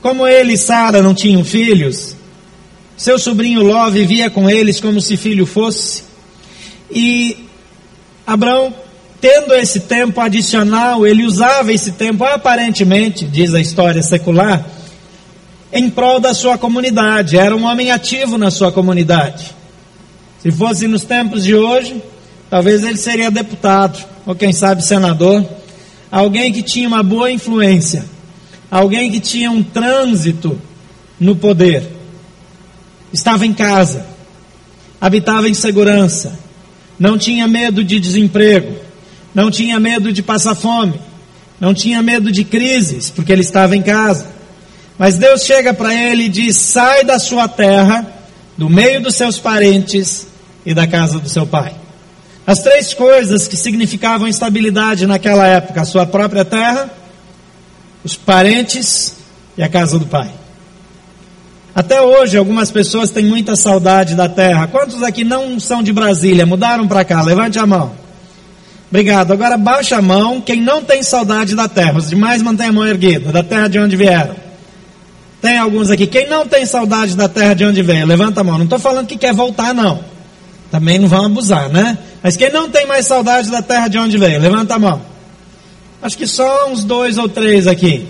Como 0.00 0.26
ele 0.26 0.54
e 0.54 0.58
Sara 0.58 1.02
não 1.02 1.14
tinham 1.14 1.44
filhos, 1.44 2.16
seu 2.96 3.18
sobrinho 3.18 3.62
Ló 3.62 3.88
vivia 3.90 4.30
com 4.30 4.48
eles 4.48 4.80
como 4.80 5.00
se 5.00 5.16
filho 5.16 5.46
fosse. 5.46 6.04
E 6.90 7.48
Abraão, 8.26 8.74
tendo 9.20 9.54
esse 9.54 9.80
tempo 9.80 10.20
adicional, 10.20 11.06
ele 11.06 11.24
usava 11.24 11.72
esse 11.72 11.92
tempo 11.92 12.24
aparentemente, 12.24 13.24
diz 13.24 13.54
a 13.54 13.60
história 13.60 14.02
secular, 14.02 14.64
em 15.74 15.90
prol 15.90 16.20
da 16.20 16.32
sua 16.32 16.56
comunidade. 16.56 17.36
Era 17.36 17.54
um 17.54 17.64
homem 17.64 17.90
ativo 17.90 18.38
na 18.38 18.48
sua 18.48 18.70
comunidade. 18.70 19.52
Se 20.40 20.52
fosse 20.52 20.86
nos 20.86 21.02
tempos 21.02 21.42
de 21.42 21.54
hoje, 21.54 22.00
talvez 22.48 22.84
ele 22.84 22.96
seria 22.96 23.30
deputado, 23.30 24.02
ou 24.24 24.36
quem 24.36 24.52
sabe 24.52 24.84
senador, 24.84 25.44
alguém 26.10 26.52
que 26.52 26.62
tinha 26.62 26.86
uma 26.86 27.02
boa 27.02 27.30
influência. 27.30 28.04
Alguém 28.70 29.10
que 29.10 29.20
tinha 29.20 29.50
um 29.50 29.62
trânsito 29.62 30.60
no 31.18 31.36
poder, 31.36 31.84
estava 33.12 33.46
em 33.46 33.52
casa, 33.52 34.04
habitava 35.00 35.48
em 35.48 35.54
segurança, 35.54 36.38
não 36.98 37.16
tinha 37.16 37.46
medo 37.46 37.84
de 37.84 38.00
desemprego, 38.00 38.74
não 39.34 39.50
tinha 39.50 39.78
medo 39.78 40.12
de 40.12 40.22
passar 40.22 40.54
fome, 40.54 40.94
não 41.60 41.72
tinha 41.72 42.02
medo 42.02 42.32
de 42.32 42.42
crises, 42.42 43.10
porque 43.10 43.32
ele 43.32 43.42
estava 43.42 43.76
em 43.76 43.82
casa. 43.82 44.33
Mas 44.98 45.16
Deus 45.16 45.42
chega 45.42 45.74
para 45.74 45.92
ele 45.94 46.24
e 46.24 46.28
diz: 46.28 46.56
sai 46.56 47.04
da 47.04 47.18
sua 47.18 47.48
terra, 47.48 48.06
do 48.56 48.70
meio 48.70 49.00
dos 49.00 49.16
seus 49.16 49.38
parentes 49.38 50.26
e 50.64 50.72
da 50.72 50.86
casa 50.86 51.18
do 51.18 51.28
seu 51.28 51.46
pai. 51.46 51.74
As 52.46 52.60
três 52.60 52.92
coisas 52.92 53.48
que 53.48 53.56
significavam 53.56 54.28
estabilidade 54.28 55.06
naquela 55.06 55.46
época: 55.46 55.80
a 55.80 55.84
sua 55.84 56.06
própria 56.06 56.44
terra, 56.44 56.90
os 58.04 58.16
parentes 58.16 59.16
e 59.56 59.62
a 59.62 59.68
casa 59.68 59.98
do 59.98 60.06
pai. 60.06 60.30
Até 61.74 62.00
hoje, 62.00 62.36
algumas 62.36 62.70
pessoas 62.70 63.10
têm 63.10 63.24
muita 63.24 63.56
saudade 63.56 64.14
da 64.14 64.28
terra. 64.28 64.68
Quantos 64.68 65.02
aqui 65.02 65.24
não 65.24 65.58
são 65.58 65.82
de 65.82 65.92
Brasília, 65.92 66.46
mudaram 66.46 66.86
para 66.86 67.04
cá? 67.04 67.20
Levante 67.20 67.58
a 67.58 67.66
mão. 67.66 67.92
Obrigado. 68.88 69.32
Agora 69.32 69.58
baixa 69.58 69.96
a 69.96 70.02
mão 70.02 70.40
quem 70.40 70.60
não 70.60 70.84
tem 70.84 71.02
saudade 71.02 71.56
da 71.56 71.66
terra. 71.66 71.98
Os 71.98 72.10
demais 72.10 72.40
mantêm 72.42 72.68
a 72.68 72.72
mão 72.72 72.86
erguida, 72.86 73.32
da 73.32 73.42
terra 73.42 73.66
de 73.66 73.80
onde 73.80 73.96
vieram. 73.96 74.43
Tem 75.44 75.58
alguns 75.58 75.90
aqui. 75.90 76.06
Quem 76.06 76.26
não 76.26 76.48
tem 76.48 76.64
saudade 76.64 77.14
da 77.14 77.28
terra 77.28 77.52
de 77.52 77.66
onde 77.66 77.82
veio? 77.82 78.06
Levanta 78.06 78.40
a 78.40 78.44
mão. 78.44 78.56
Não 78.56 78.64
estou 78.64 78.78
falando 78.78 79.06
que 79.06 79.18
quer 79.18 79.34
voltar, 79.34 79.74
não. 79.74 80.02
Também 80.70 80.98
não 80.98 81.06
vão 81.06 81.26
abusar, 81.26 81.68
né? 81.68 81.98
Mas 82.22 82.34
quem 82.34 82.50
não 82.50 82.70
tem 82.70 82.86
mais 82.86 83.06
saudade 83.06 83.50
da 83.50 83.60
terra 83.60 83.88
de 83.88 83.98
onde 83.98 84.16
veio? 84.16 84.40
Levanta 84.40 84.76
a 84.76 84.78
mão. 84.78 85.02
Acho 86.00 86.16
que 86.16 86.26
só 86.26 86.70
uns 86.70 86.82
dois 86.82 87.18
ou 87.18 87.28
três 87.28 87.66
aqui. 87.66 88.08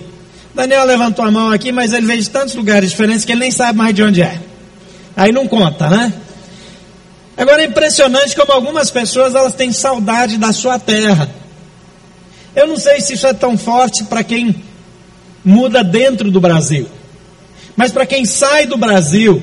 Daniel 0.55 0.85
levantou 0.85 1.25
a 1.25 1.31
mão 1.33 1.51
aqui, 1.51 1.73
mas 1.73 1.93
ele 1.93 2.07
veio 2.07 2.23
de 2.23 2.31
tantos 2.31 2.55
lugares 2.55 2.91
diferentes 2.91 3.25
que 3.25 3.33
ele 3.33 3.41
nem 3.41 3.51
sabe 3.51 3.77
mais 3.77 3.93
de 3.93 4.05
onde 4.05 4.23
é. 4.23 4.39
Aí 5.17 5.33
não 5.33 5.49
conta, 5.49 5.91
né? 5.91 6.15
Agora 7.37 7.63
é 7.63 7.67
impressionante 7.67 8.37
como 8.37 8.53
algumas 8.53 8.93
pessoas 8.93 9.35
elas 9.35 9.57
têm 9.57 9.73
saudade 9.73 10.39
da 10.39 10.53
sua 10.53 10.79
terra. 10.79 11.29
Eu 12.55 12.69
não 12.69 12.77
sei 12.77 13.01
se 13.01 13.15
isso 13.15 13.27
é 13.27 13.33
tão 13.35 13.59
forte 13.59 14.05
para 14.05 14.23
quem 14.23 14.55
muda 15.45 15.83
dentro 15.83 16.31
do 16.31 16.41
Brasil. 16.41 16.89
Mas 17.77 17.93
para 17.93 18.07
quem 18.07 18.25
sai 18.25 18.67
do 18.67 18.77
Brasil 18.77 19.43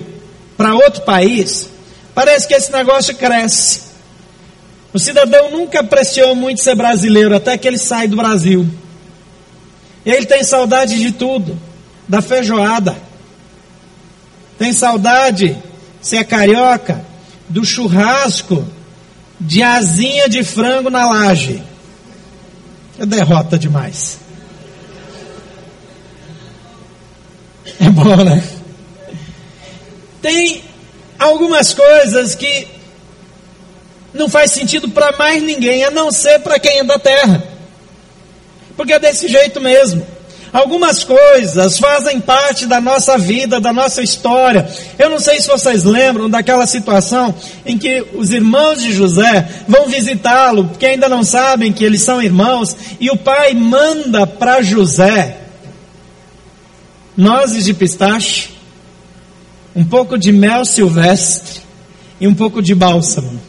para 0.57 0.75
outro 0.75 1.01
país, 1.01 1.69
parece 2.13 2.47
que 2.47 2.53
esse 2.53 2.71
negócio 2.71 3.15
cresce. 3.15 3.81
O 4.93 4.99
cidadão 4.99 5.51
nunca 5.51 5.79
apreciou 5.79 6.35
muito 6.35 6.61
ser 6.61 6.75
brasileiro 6.75 7.35
até 7.35 7.57
que 7.57 7.67
ele 7.67 7.77
sai 7.77 8.07
do 8.07 8.15
Brasil. 8.15 8.67
Ele 10.05 10.25
tem 10.25 10.43
saudade 10.43 10.99
de 10.99 11.11
tudo, 11.11 11.59
da 12.07 12.21
feijoada. 12.21 12.95
Tem 14.57 14.73
saudade, 14.73 15.57
se 16.01 16.17
é 16.17 16.23
carioca, 16.23 17.05
do 17.47 17.65
churrasco 17.65 18.65
de 19.39 19.63
asinha 19.63 20.29
de 20.29 20.43
frango 20.43 20.89
na 20.89 21.07
laje. 21.07 21.61
É 22.99 23.05
derrota 23.05 23.57
demais. 23.57 24.20
É 27.81 27.89
bom, 27.89 28.15
né? 28.15 28.43
Tem 30.21 30.63
algumas 31.17 31.73
coisas 31.73 32.35
que 32.35 32.67
não 34.13 34.29
faz 34.29 34.51
sentido 34.51 34.87
para 34.89 35.17
mais 35.17 35.41
ninguém, 35.41 35.83
a 35.83 35.89
não 35.89 36.11
ser 36.11 36.39
para 36.41 36.59
quem 36.59 36.77
é 36.77 36.83
da 36.83 36.99
terra. 36.99 37.43
Porque 38.77 38.93
é 38.93 38.99
desse 38.99 39.27
jeito 39.27 39.59
mesmo. 39.59 40.05
Algumas 40.53 41.03
coisas 41.03 41.79
fazem 41.79 42.19
parte 42.19 42.67
da 42.67 42.79
nossa 42.79 43.17
vida, 43.17 43.59
da 43.59 43.73
nossa 43.73 44.03
história. 44.03 44.69
Eu 44.99 45.09
não 45.09 45.17
sei 45.17 45.39
se 45.39 45.47
vocês 45.47 45.83
lembram 45.83 46.29
daquela 46.29 46.67
situação 46.67 47.33
em 47.65 47.79
que 47.79 48.05
os 48.13 48.31
irmãos 48.31 48.79
de 48.83 48.91
José 48.91 49.47
vão 49.67 49.87
visitá-lo, 49.87 50.65
porque 50.65 50.85
ainda 50.85 51.09
não 51.09 51.23
sabem 51.23 51.73
que 51.73 51.83
eles 51.83 52.01
são 52.01 52.21
irmãos, 52.21 52.75
e 52.99 53.09
o 53.09 53.17
pai 53.17 53.55
manda 53.55 54.27
para 54.27 54.61
José 54.61 55.40
nozes 57.15 57.65
de 57.65 57.73
pistache, 57.73 58.49
um 59.75 59.83
pouco 59.83 60.17
de 60.17 60.31
mel 60.31 60.65
silvestre 60.65 61.61
e 62.19 62.27
um 62.27 62.33
pouco 62.33 62.61
de 62.61 62.75
bálsamo. 62.75 63.39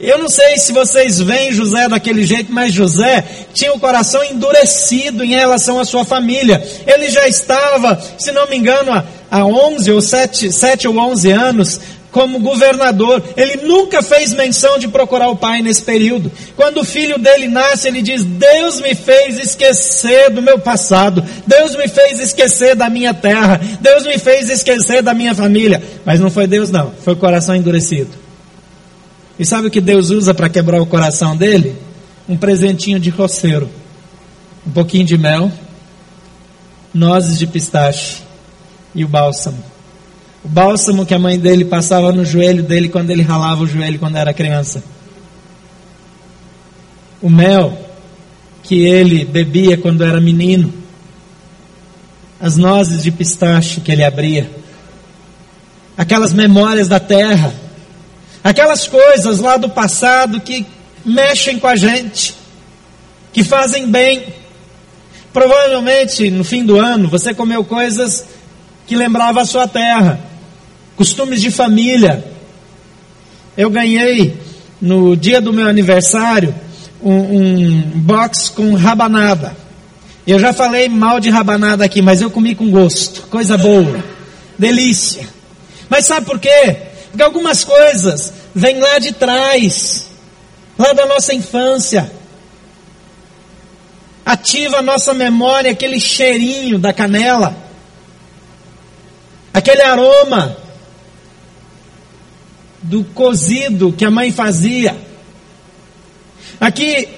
Eu 0.00 0.18
não 0.18 0.30
sei 0.30 0.56
se 0.56 0.72
vocês 0.72 1.20
veem 1.20 1.52
José 1.52 1.86
daquele 1.86 2.24
jeito, 2.24 2.50
mas 2.50 2.72
José 2.72 3.22
tinha 3.52 3.74
o 3.74 3.78
coração 3.78 4.24
endurecido 4.24 5.22
em 5.22 5.34
relação 5.34 5.78
à 5.78 5.84
sua 5.84 6.06
família. 6.06 6.66
Ele 6.86 7.10
já 7.10 7.28
estava, 7.28 8.00
se 8.18 8.32
não 8.32 8.48
me 8.48 8.56
engano, 8.56 8.92
há 9.30 9.44
11 9.44 9.92
ou 9.92 10.00
7, 10.00 10.50
7 10.50 10.88
ou 10.88 10.96
11 10.96 11.30
anos 11.30 11.80
como 12.10 12.40
governador. 12.40 13.22
Ele 13.36 13.66
nunca 13.66 14.02
fez 14.02 14.32
menção 14.32 14.78
de 14.78 14.88
procurar 14.88 15.28
o 15.28 15.36
pai 15.36 15.62
nesse 15.62 15.82
período. 15.82 16.30
Quando 16.56 16.80
o 16.80 16.84
filho 16.84 17.18
dele 17.18 17.48
nasce, 17.48 17.88
ele 17.88 18.02
diz: 18.02 18.24
Deus 18.24 18.80
me 18.80 18.94
fez 18.94 19.38
esquecer 19.38 20.30
do 20.30 20.42
meu 20.42 20.58
passado. 20.58 21.24
Deus 21.46 21.74
me 21.76 21.88
fez 21.88 22.20
esquecer 22.20 22.74
da 22.74 22.90
minha 22.90 23.14
terra. 23.14 23.60
Deus 23.80 24.04
me 24.04 24.18
fez 24.18 24.48
esquecer 24.50 25.02
da 25.02 25.14
minha 25.14 25.34
família. 25.34 25.82
Mas 26.04 26.20
não 26.20 26.30
foi 26.30 26.46
Deus, 26.46 26.70
não. 26.70 26.92
Foi 27.02 27.14
o 27.14 27.16
coração 27.16 27.54
endurecido. 27.54 28.10
E 29.38 29.46
sabe 29.46 29.68
o 29.68 29.70
que 29.70 29.80
Deus 29.80 30.10
usa 30.10 30.34
para 30.34 30.50
quebrar 30.50 30.82
o 30.82 30.86
coração 30.86 31.36
dele? 31.36 31.74
Um 32.28 32.36
presentinho 32.36 33.00
de 33.00 33.10
roceiro, 33.10 33.70
um 34.66 34.70
pouquinho 34.70 35.04
de 35.04 35.16
mel, 35.16 35.50
nozes 36.92 37.38
de 37.38 37.46
pistache 37.46 38.22
e 38.94 39.04
o 39.04 39.08
bálsamo. 39.08 39.64
O 40.44 40.48
bálsamo 40.48 41.04
que 41.04 41.14
a 41.14 41.18
mãe 41.18 41.38
dele 41.38 41.64
passava 41.64 42.12
no 42.12 42.24
joelho 42.24 42.62
dele 42.62 42.88
quando 42.88 43.10
ele 43.10 43.22
ralava 43.22 43.62
o 43.62 43.66
joelho 43.66 43.98
quando 43.98 44.16
era 44.16 44.32
criança. 44.32 44.82
O 47.20 47.28
mel 47.28 47.76
que 48.62 48.84
ele 48.84 49.24
bebia 49.24 49.76
quando 49.76 50.04
era 50.04 50.20
menino. 50.20 50.72
As 52.40 52.56
nozes 52.56 53.02
de 53.02 53.10
pistache 53.10 53.80
que 53.80 53.92
ele 53.92 54.04
abria. 54.04 54.50
Aquelas 55.96 56.32
memórias 56.32 56.88
da 56.88 56.98
terra 56.98 57.52
Aquelas 58.42 58.86
coisas 58.86 59.38
lá 59.38 59.58
do 59.58 59.68
passado 59.68 60.40
que 60.40 60.66
mexem 61.04 61.58
com 61.58 61.66
a 61.66 61.76
gente, 61.76 62.34
que 63.32 63.44
fazem 63.44 63.86
bem. 63.86 64.24
Provavelmente 65.32 66.30
no 66.30 66.42
fim 66.42 66.64
do 66.64 66.78
ano 66.78 67.08
você 67.08 67.34
comeu 67.34 67.62
coisas 67.62 68.24
que 68.86 68.96
lembravam 68.96 69.42
a 69.42 69.46
sua 69.46 69.68
terra, 69.68 70.18
costumes 71.00 71.40
de 71.40 71.50
família, 71.50 72.22
eu 73.56 73.70
ganhei 73.70 74.36
no 74.78 75.16
dia 75.16 75.40
do 75.40 75.50
meu 75.50 75.66
aniversário 75.66 76.54
um, 77.02 77.38
um 77.38 77.80
box 77.94 78.50
com 78.50 78.74
rabanada. 78.74 79.56
Eu 80.26 80.38
já 80.38 80.52
falei 80.52 80.90
mal 80.90 81.18
de 81.18 81.30
rabanada 81.30 81.82
aqui, 81.82 82.02
mas 82.02 82.20
eu 82.20 82.30
comi 82.30 82.54
com 82.54 82.70
gosto, 82.70 83.22
coisa 83.28 83.56
boa, 83.56 84.04
delícia. 84.58 85.26
Mas 85.88 86.04
sabe 86.04 86.26
por 86.26 86.38
quê? 86.38 86.76
Porque 87.08 87.22
algumas 87.22 87.64
coisas 87.64 88.34
vêm 88.54 88.78
lá 88.78 88.98
de 88.98 89.12
trás, 89.12 90.06
lá 90.78 90.92
da 90.92 91.06
nossa 91.06 91.32
infância. 91.32 92.12
Ativa 94.22 94.80
a 94.80 94.82
nossa 94.82 95.14
memória 95.14 95.70
aquele 95.70 95.98
cheirinho 95.98 96.78
da 96.78 96.92
canela, 96.92 97.56
aquele 99.54 99.80
aroma 99.80 100.68
do 102.82 103.04
cozido 103.04 103.92
que 103.92 104.04
a 104.04 104.10
mãe 104.10 104.32
fazia. 104.32 104.96
Aqui, 106.60 107.08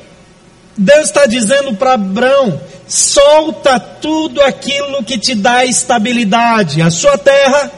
Deus 0.77 1.07
está 1.07 1.27
dizendo 1.27 1.75
para 1.75 1.95
Abraão: 1.95 2.61
solta 2.89 3.79
tudo 3.79 4.41
aquilo 4.43 5.05
que 5.05 5.19
te 5.19 5.35
dá 5.35 5.65
estabilidade, 5.65 6.83
a 6.83 6.91
sua 6.91 7.17
terra, 7.19 7.71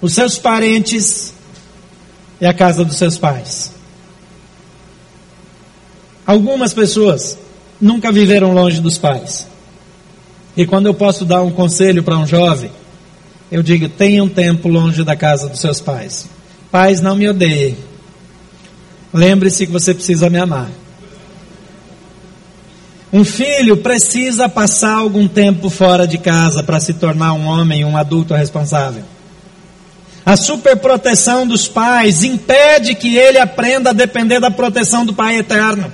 os 0.00 0.14
seus 0.14 0.38
parentes 0.38 1.34
e 2.40 2.46
a 2.46 2.54
casa 2.54 2.84
dos 2.84 2.96
seus 2.96 3.18
pais. 3.18 3.72
Algumas 6.26 6.72
pessoas 6.72 7.36
nunca 7.80 8.12
viveram 8.12 8.52
longe 8.52 8.80
dos 8.80 8.98
pais. 8.98 9.46
E 10.56 10.66
quando 10.66 10.86
eu 10.86 10.94
posso 10.94 11.24
dar 11.24 11.42
um 11.42 11.50
conselho 11.50 12.02
para 12.02 12.18
um 12.18 12.26
jovem, 12.26 12.70
eu 13.50 13.62
digo: 13.62 13.88
tenha 13.88 14.22
um 14.22 14.28
tempo 14.28 14.68
longe 14.68 15.02
da 15.04 15.16
casa 15.16 15.48
dos 15.48 15.60
seus 15.60 15.80
pais. 15.80 16.28
Pais, 16.70 17.00
não 17.00 17.16
me 17.16 17.28
odeiem. 17.28 17.76
Lembre-se 19.12 19.66
que 19.66 19.72
você 19.72 19.92
precisa 19.92 20.30
me 20.30 20.38
amar. 20.38 20.70
Um 23.12 23.24
filho 23.24 23.78
precisa 23.78 24.48
passar 24.48 24.94
algum 24.94 25.26
tempo 25.26 25.68
fora 25.68 26.06
de 26.06 26.16
casa 26.16 26.62
para 26.62 26.78
se 26.78 26.94
tornar 26.94 27.32
um 27.32 27.44
homem, 27.46 27.84
um 27.84 27.96
adulto 27.96 28.34
responsável. 28.34 29.02
A 30.24 30.36
superproteção 30.36 31.44
dos 31.46 31.66
pais 31.66 32.22
impede 32.22 32.94
que 32.94 33.16
ele 33.16 33.38
aprenda 33.38 33.90
a 33.90 33.94
depender 33.94 34.38
da 34.38 34.50
proteção 34.50 35.04
do 35.04 35.12
Pai 35.12 35.38
eterno. 35.38 35.92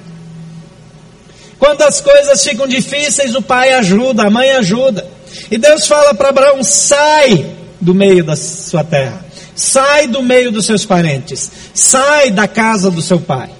Quando 1.59 1.83
as 1.83 2.00
coisas 2.00 2.42
ficam 2.45 2.66
difíceis, 2.66 3.35
o 3.35 3.42
pai 3.42 3.73
ajuda, 3.73 4.25
a 4.25 4.30
mãe 4.30 4.50
ajuda. 4.50 5.09
E 5.50 5.56
Deus 5.56 5.87
fala 5.87 6.14
para 6.14 6.28
Abraão: 6.28 6.62
sai 6.62 7.47
do 7.80 7.95
meio 7.95 8.23
da 8.23 8.37
sua 8.37 8.85
terra, 8.85 9.25
sai 9.56 10.06
do 10.06 10.22
meio 10.22 10.52
dos 10.52 10.66
seus 10.66 10.84
parentes, 10.84 11.50
sai 11.75 12.30
da 12.30 12.46
casa 12.46 12.90
do 12.90 13.00
seu 13.02 13.18
pai, 13.18 13.50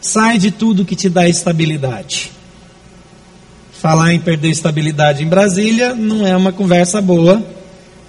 sai 0.00 0.36
de 0.36 0.50
tudo 0.50 0.84
que 0.84 0.96
te 0.96 1.08
dá 1.08 1.28
estabilidade. 1.28 2.32
Falar 3.72 4.12
em 4.12 4.18
perder 4.18 4.48
estabilidade 4.48 5.22
em 5.22 5.28
Brasília 5.28 5.94
não 5.94 6.26
é 6.26 6.36
uma 6.36 6.52
conversa 6.52 7.00
boa. 7.00 7.42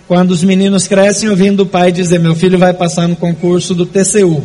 Quando 0.08 0.32
os 0.32 0.44
meninos 0.44 0.88
crescem 0.88 1.30
ouvindo 1.30 1.64
o 1.64 1.66
pai 1.66 1.92
dizer: 1.92 2.20
Meu 2.20 2.36
filho 2.36 2.58
vai 2.58 2.74
passar 2.74 3.08
no 3.08 3.16
concurso 3.16 3.74
do 3.76 3.86
TCU 3.86 4.44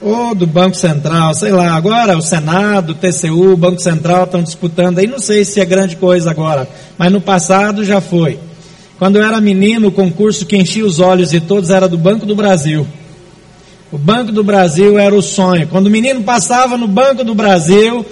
ou 0.00 0.34
do 0.34 0.46
Banco 0.46 0.76
Central, 0.76 1.34
sei 1.34 1.50
lá, 1.50 1.74
agora 1.74 2.16
o 2.16 2.22
Senado, 2.22 2.90
o 2.90 2.94
TCU, 2.94 3.52
o 3.52 3.56
Banco 3.56 3.80
Central 3.80 4.24
estão 4.24 4.42
disputando, 4.42 4.98
aí 4.98 5.06
não 5.06 5.18
sei 5.18 5.44
se 5.44 5.60
é 5.60 5.64
grande 5.64 5.96
coisa 5.96 6.30
agora, 6.30 6.68
mas 6.98 7.10
no 7.10 7.20
passado 7.20 7.84
já 7.84 8.00
foi. 8.00 8.38
Quando 8.98 9.16
eu 9.16 9.24
era 9.24 9.40
menino, 9.40 9.88
o 9.88 9.92
concurso 9.92 10.46
que 10.46 10.56
enchia 10.56 10.84
os 10.84 11.00
olhos 11.00 11.30
de 11.30 11.40
todos 11.40 11.70
era 11.70 11.86
do 11.86 11.98
Banco 11.98 12.24
do 12.24 12.34
Brasil. 12.34 12.86
O 13.92 13.98
Banco 13.98 14.32
do 14.32 14.42
Brasil 14.42 14.98
era 14.98 15.14
o 15.14 15.22
sonho. 15.22 15.68
Quando 15.68 15.86
o 15.86 15.90
menino 15.90 16.22
passava 16.22 16.76
no 16.78 16.88
Banco 16.88 17.22
do 17.22 17.34
Brasil, 17.34 18.04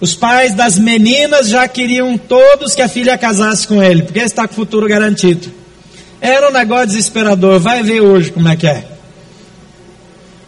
os 0.00 0.14
pais 0.14 0.54
das 0.54 0.78
meninas 0.78 1.48
já 1.48 1.68
queriam 1.68 2.16
todos 2.16 2.74
que 2.74 2.80
a 2.80 2.88
filha 2.88 3.18
casasse 3.18 3.68
com 3.68 3.82
ele, 3.82 4.02
porque 4.02 4.20
está 4.20 4.48
com 4.48 4.52
o 4.52 4.56
futuro 4.56 4.88
garantido. 4.88 5.52
Era 6.20 6.48
um 6.48 6.52
negócio 6.52 6.88
desesperador. 6.88 7.60
Vai 7.60 7.82
ver 7.82 8.00
hoje 8.00 8.30
como 8.30 8.48
é 8.48 8.56
que 8.56 8.66
é. 8.66 8.84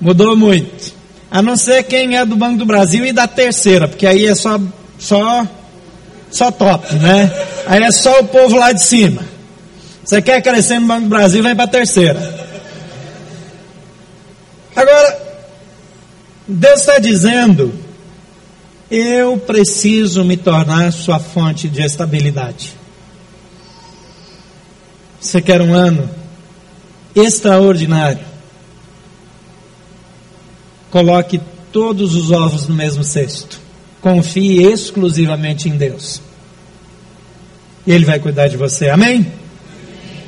Mudou 0.00 0.36
muito. 0.36 0.92
A 1.30 1.40
não 1.40 1.56
ser 1.56 1.82
quem 1.84 2.16
é 2.16 2.24
do 2.24 2.36
Banco 2.36 2.58
do 2.58 2.66
Brasil 2.66 3.04
e 3.06 3.12
da 3.12 3.26
terceira, 3.26 3.86
porque 3.86 4.06
aí 4.06 4.26
é 4.26 4.34
só, 4.34 4.60
só, 4.98 5.46
só 6.30 6.50
top, 6.50 6.94
né? 6.96 7.30
Aí 7.66 7.82
é 7.82 7.90
só 7.90 8.20
o 8.20 8.24
povo 8.24 8.56
lá 8.56 8.72
de 8.72 8.82
cima. 8.82 9.31
Você 10.04 10.20
quer 10.20 10.42
crescer 10.42 10.80
no 10.80 10.86
Banco 10.86 11.02
do 11.02 11.08
Brasil, 11.08 11.42
vem 11.42 11.54
para 11.54 11.64
a 11.64 11.68
terceira. 11.68 12.42
Agora, 14.74 15.22
Deus 16.48 16.80
está 16.80 16.98
dizendo, 16.98 17.72
eu 18.90 19.38
preciso 19.38 20.24
me 20.24 20.36
tornar 20.36 20.92
sua 20.92 21.20
fonte 21.20 21.68
de 21.68 21.82
estabilidade. 21.82 22.76
Você 25.20 25.40
quer 25.40 25.60
um 25.62 25.72
ano 25.72 26.10
extraordinário? 27.14 28.24
Coloque 30.90 31.40
todos 31.70 32.14
os 32.14 32.30
ovos 32.32 32.66
no 32.66 32.74
mesmo 32.74 33.04
cesto. 33.04 33.60
Confie 34.00 34.64
exclusivamente 34.64 35.68
em 35.68 35.76
Deus. 35.76 36.20
E 37.86 37.92
Ele 37.92 38.04
vai 38.04 38.18
cuidar 38.18 38.48
de 38.48 38.56
você. 38.56 38.90
Amém? 38.90 39.41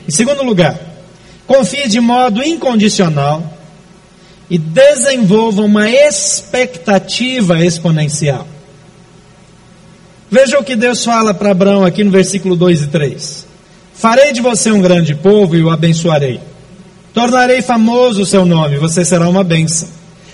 Em 0.07 0.11
segundo 0.11 0.43
lugar, 0.43 0.79
confie 1.47 1.89
de 1.89 2.01
modo 2.01 2.43
incondicional 2.43 3.55
e 4.51 4.59
desenvolva 4.59 5.63
uma 5.63 5.89
expectativa 5.89 7.65
exponencial. 7.65 8.47
Veja 10.31 10.59
o 10.59 10.65
que 10.65 10.77
Deus 10.77 11.05
fala 11.05 11.33
para 11.33 11.53
Abraão 11.53 11.85
aqui 11.85 12.03
no 12.03 12.11
versículo 12.11 12.57
2 12.57 12.83
e 12.83 12.87
3. 12.89 13.47
Farei 13.95 14.33
de 14.33 14.41
você 14.41 14.71
um 14.71 14.83
grande 14.83 15.15
povo 15.15 15.57
e 15.57 15.63
o 15.63 15.71
abençoarei. 15.71 16.41
Tornarei 17.15 17.63
famoso 17.63 18.23
o 18.23 18.27
seu 18.27 18.45
nome, 18.45 18.77
você 18.77 19.05
será 19.05 19.29
uma 19.29 19.45
bênção. 19.45 19.89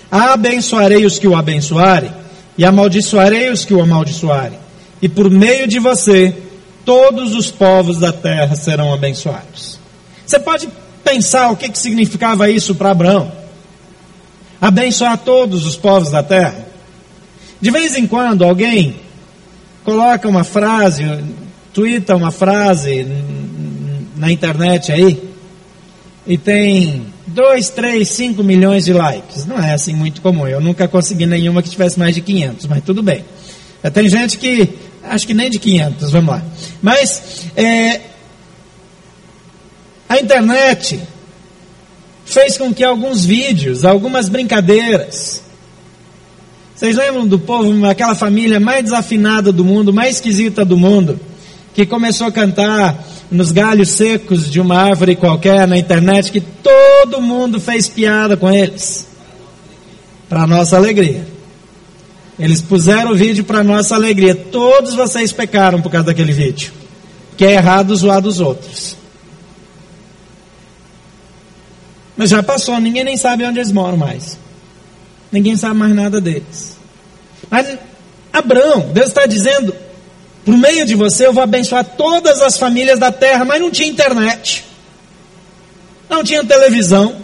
Abençoarei 0.09 1.05
os 1.05 1.19
que 1.19 1.27
o 1.27 1.35
abençoarem, 1.35 2.11
e 2.57 2.65
amaldiçoarei 2.65 3.49
os 3.49 3.63
que 3.63 3.73
o 3.73 3.81
amaldiçoarem. 3.81 4.57
E 5.01 5.07
por 5.07 5.29
meio 5.29 5.67
de 5.67 5.79
você, 5.79 6.33
todos 6.85 7.35
os 7.35 7.51
povos 7.51 7.99
da 7.99 8.11
terra 8.11 8.55
serão 8.55 8.93
abençoados. 8.93 9.79
Você 10.25 10.39
pode 10.39 10.69
pensar 11.03 11.49
o 11.49 11.57
que, 11.57 11.69
que 11.69 11.77
significava 11.77 12.49
isso 12.49 12.75
para 12.75 12.91
Abraão? 12.91 13.31
Abençoar 14.59 15.17
todos 15.17 15.65
os 15.65 15.75
povos 15.75 16.11
da 16.11 16.21
terra. 16.21 16.67
De 17.59 17.71
vez 17.71 17.95
em 17.95 18.07
quando 18.07 18.43
alguém 18.43 18.95
coloca 19.83 20.27
uma 20.27 20.43
frase, 20.43 21.03
twitta 21.73 22.15
uma 22.15 22.31
frase 22.31 23.05
na 24.15 24.31
internet 24.31 24.91
aí, 24.91 25.31
e 26.25 26.37
tem 26.37 27.07
2, 27.27 27.69
3, 27.69 28.07
5 28.07 28.43
milhões 28.43 28.85
de 28.85 28.93
likes. 28.93 29.45
Não 29.45 29.57
é 29.57 29.73
assim 29.73 29.95
muito 29.95 30.21
comum. 30.21 30.47
Eu 30.47 30.61
nunca 30.61 30.87
consegui 30.87 31.25
nenhuma 31.25 31.61
que 31.61 31.69
tivesse 31.69 31.97
mais 31.97 32.13
de 32.13 32.21
500, 32.21 32.67
mas 32.67 32.83
tudo 32.83 33.01
bem. 33.01 33.25
Tem 33.93 34.07
gente 34.07 34.37
que, 34.37 34.69
acho 35.03 35.27
que 35.27 35.33
nem 35.33 35.49
de 35.49 35.59
500, 35.59 36.11
vamos 36.11 36.29
lá. 36.29 36.43
Mas, 36.81 37.47
é, 37.55 38.01
a 40.07 40.19
internet 40.19 40.99
fez 42.25 42.57
com 42.57 42.73
que 42.73 42.83
alguns 42.83 43.25
vídeos, 43.25 43.85
algumas 43.85 44.29
brincadeiras, 44.29 45.41
vocês 46.75 46.97
lembram 46.97 47.27
do 47.27 47.37
povo, 47.37 47.85
aquela 47.85 48.15
família 48.15 48.59
mais 48.59 48.83
desafinada 48.83 49.51
do 49.51 49.63
mundo, 49.63 49.93
mais 49.93 50.15
esquisita 50.15 50.65
do 50.65 50.75
mundo, 50.75 51.19
que 51.73 51.85
começou 51.85 52.27
a 52.27 52.31
cantar 52.31 53.07
nos 53.29 53.51
galhos 53.51 53.91
secos 53.91 54.49
de 54.49 54.59
uma 54.59 54.75
árvore 54.75 55.15
qualquer 55.15 55.67
na 55.67 55.77
internet 55.77 56.31
que 56.31 56.41
todo 56.41 57.21
mundo 57.21 57.59
fez 57.59 57.87
piada 57.87 58.35
com 58.35 58.51
eles. 58.51 59.07
Para 60.27 60.47
nossa 60.47 60.75
alegria. 60.75 61.30
Eles 62.41 62.59
puseram 62.59 63.11
o 63.11 63.15
vídeo 63.15 63.43
para 63.43 63.63
nossa 63.63 63.93
alegria. 63.93 64.33
Todos 64.33 64.95
vocês 64.95 65.31
pecaram 65.31 65.79
por 65.79 65.91
causa 65.91 66.07
daquele 66.07 66.33
vídeo. 66.33 66.73
Que 67.37 67.45
é 67.45 67.53
errado 67.53 67.95
zoar 67.95 68.19
dos 68.19 68.39
outros. 68.39 68.97
Mas 72.17 72.31
já 72.31 72.41
passou, 72.41 72.79
ninguém 72.79 73.03
nem 73.03 73.15
sabe 73.15 73.45
onde 73.45 73.59
eles 73.59 73.71
moram 73.71 73.95
mais. 73.95 74.39
Ninguém 75.31 75.55
sabe 75.55 75.75
mais 75.75 75.93
nada 75.93 76.19
deles. 76.19 76.75
Mas 77.47 77.77
Abraão, 78.33 78.89
Deus 78.91 79.09
está 79.09 79.27
dizendo: 79.27 79.75
por 80.43 80.57
meio 80.57 80.83
de 80.83 80.95
você 80.95 81.27
eu 81.27 81.33
vou 81.33 81.43
abençoar 81.43 81.85
todas 81.85 82.41
as 82.41 82.57
famílias 82.57 82.97
da 82.97 83.11
terra, 83.11 83.45
mas 83.45 83.61
não 83.61 83.69
tinha 83.69 83.87
internet, 83.87 84.65
não 86.09 86.23
tinha 86.23 86.43
televisão. 86.43 87.20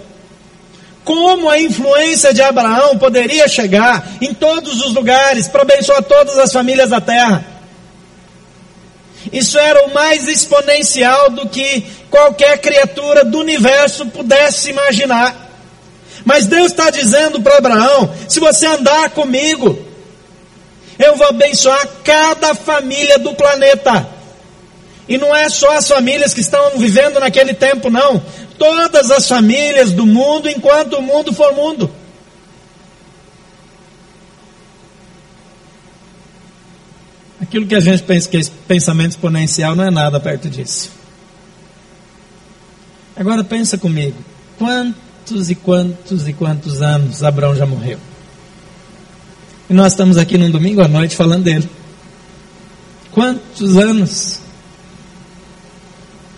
Como 1.07 1.49
a 1.49 1.57
influência 1.57 2.33
de 2.33 2.41
Abraão 2.41 2.97
poderia 2.97 3.47
chegar 3.47 4.05
em 4.19 4.33
todos 4.33 4.83
os 4.83 4.93
lugares 4.93 5.47
para 5.47 5.61
abençoar 5.61 6.03
todas 6.03 6.37
as 6.37 6.51
famílias 6.51 6.89
da 6.89 6.99
terra? 6.99 7.45
Isso 9.31 9.57
era 9.57 9.85
o 9.85 9.93
mais 9.93 10.27
exponencial 10.27 11.29
do 11.29 11.47
que 11.47 11.85
qualquer 12.09 12.57
criatura 12.57 13.23
do 13.23 13.39
universo 13.39 14.07
pudesse 14.07 14.71
imaginar. 14.71 15.33
Mas 16.25 16.45
Deus 16.45 16.71
está 16.71 16.89
dizendo 16.89 17.41
para 17.41 17.59
Abraão: 17.59 18.13
se 18.27 18.41
você 18.41 18.65
andar 18.65 19.11
comigo, 19.11 19.79
eu 20.99 21.15
vou 21.15 21.27
abençoar 21.27 21.87
cada 22.03 22.53
família 22.53 23.17
do 23.17 23.33
planeta. 23.33 24.09
E 25.07 25.17
não 25.17 25.33
é 25.33 25.47
só 25.47 25.71
as 25.71 25.87
famílias 25.87 26.33
que 26.33 26.41
estão 26.41 26.71
vivendo 26.71 27.17
naquele 27.17 27.53
tempo, 27.53 27.89
não. 27.89 28.21
Todas 28.57 29.11
as 29.11 29.27
famílias 29.27 29.91
do 29.91 30.05
mundo, 30.05 30.49
enquanto 30.49 30.93
o 30.93 31.01
mundo 31.01 31.33
for 31.33 31.53
mundo. 31.53 31.91
Aquilo 37.41 37.65
que 37.65 37.75
a 37.75 37.79
gente 37.79 38.03
pensa 38.03 38.27
que 38.27 38.37
é 38.37 38.41
pensamento 38.67 39.11
exponencial 39.11 39.75
não 39.75 39.85
é 39.85 39.91
nada 39.91 40.19
perto 40.19 40.49
disso. 40.49 40.91
Agora 43.15 43.43
pensa 43.43 43.77
comigo, 43.77 44.17
quantos 44.57 45.49
e 45.49 45.55
quantos 45.55 46.27
e 46.27 46.33
quantos 46.33 46.81
anos 46.81 47.23
Abraão 47.23 47.55
já 47.55 47.65
morreu? 47.65 47.99
E 49.69 49.73
nós 49.73 49.93
estamos 49.93 50.17
aqui 50.17 50.37
num 50.37 50.51
domingo 50.51 50.81
à 50.81 50.87
noite 50.87 51.15
falando 51.15 51.43
dele. 51.43 51.69
Quantos 53.11 53.77
anos? 53.77 54.39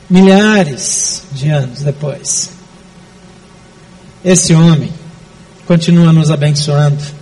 Milhares 0.10 1.24
de 1.32 1.50
anos 1.50 1.82
depois. 1.84 2.50
Esse 4.26 4.54
homem 4.54 4.92
continua 5.68 6.12
nos 6.12 6.32
abençoando 6.32 7.20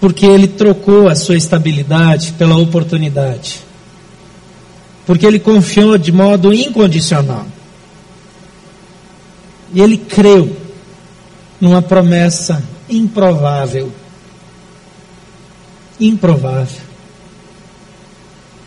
porque 0.00 0.26
ele 0.26 0.46
trocou 0.46 1.08
a 1.08 1.14
sua 1.14 1.36
estabilidade 1.36 2.32
pela 2.32 2.56
oportunidade. 2.56 3.60
Porque 5.06 5.24
ele 5.24 5.38
confiou 5.38 5.96
de 5.96 6.12
modo 6.12 6.52
incondicional. 6.52 7.46
E 9.72 9.80
ele 9.80 9.96
creu 9.96 10.56
numa 11.60 11.80
promessa 11.80 12.62
improvável. 12.88 13.92
Improvável. 15.98 16.82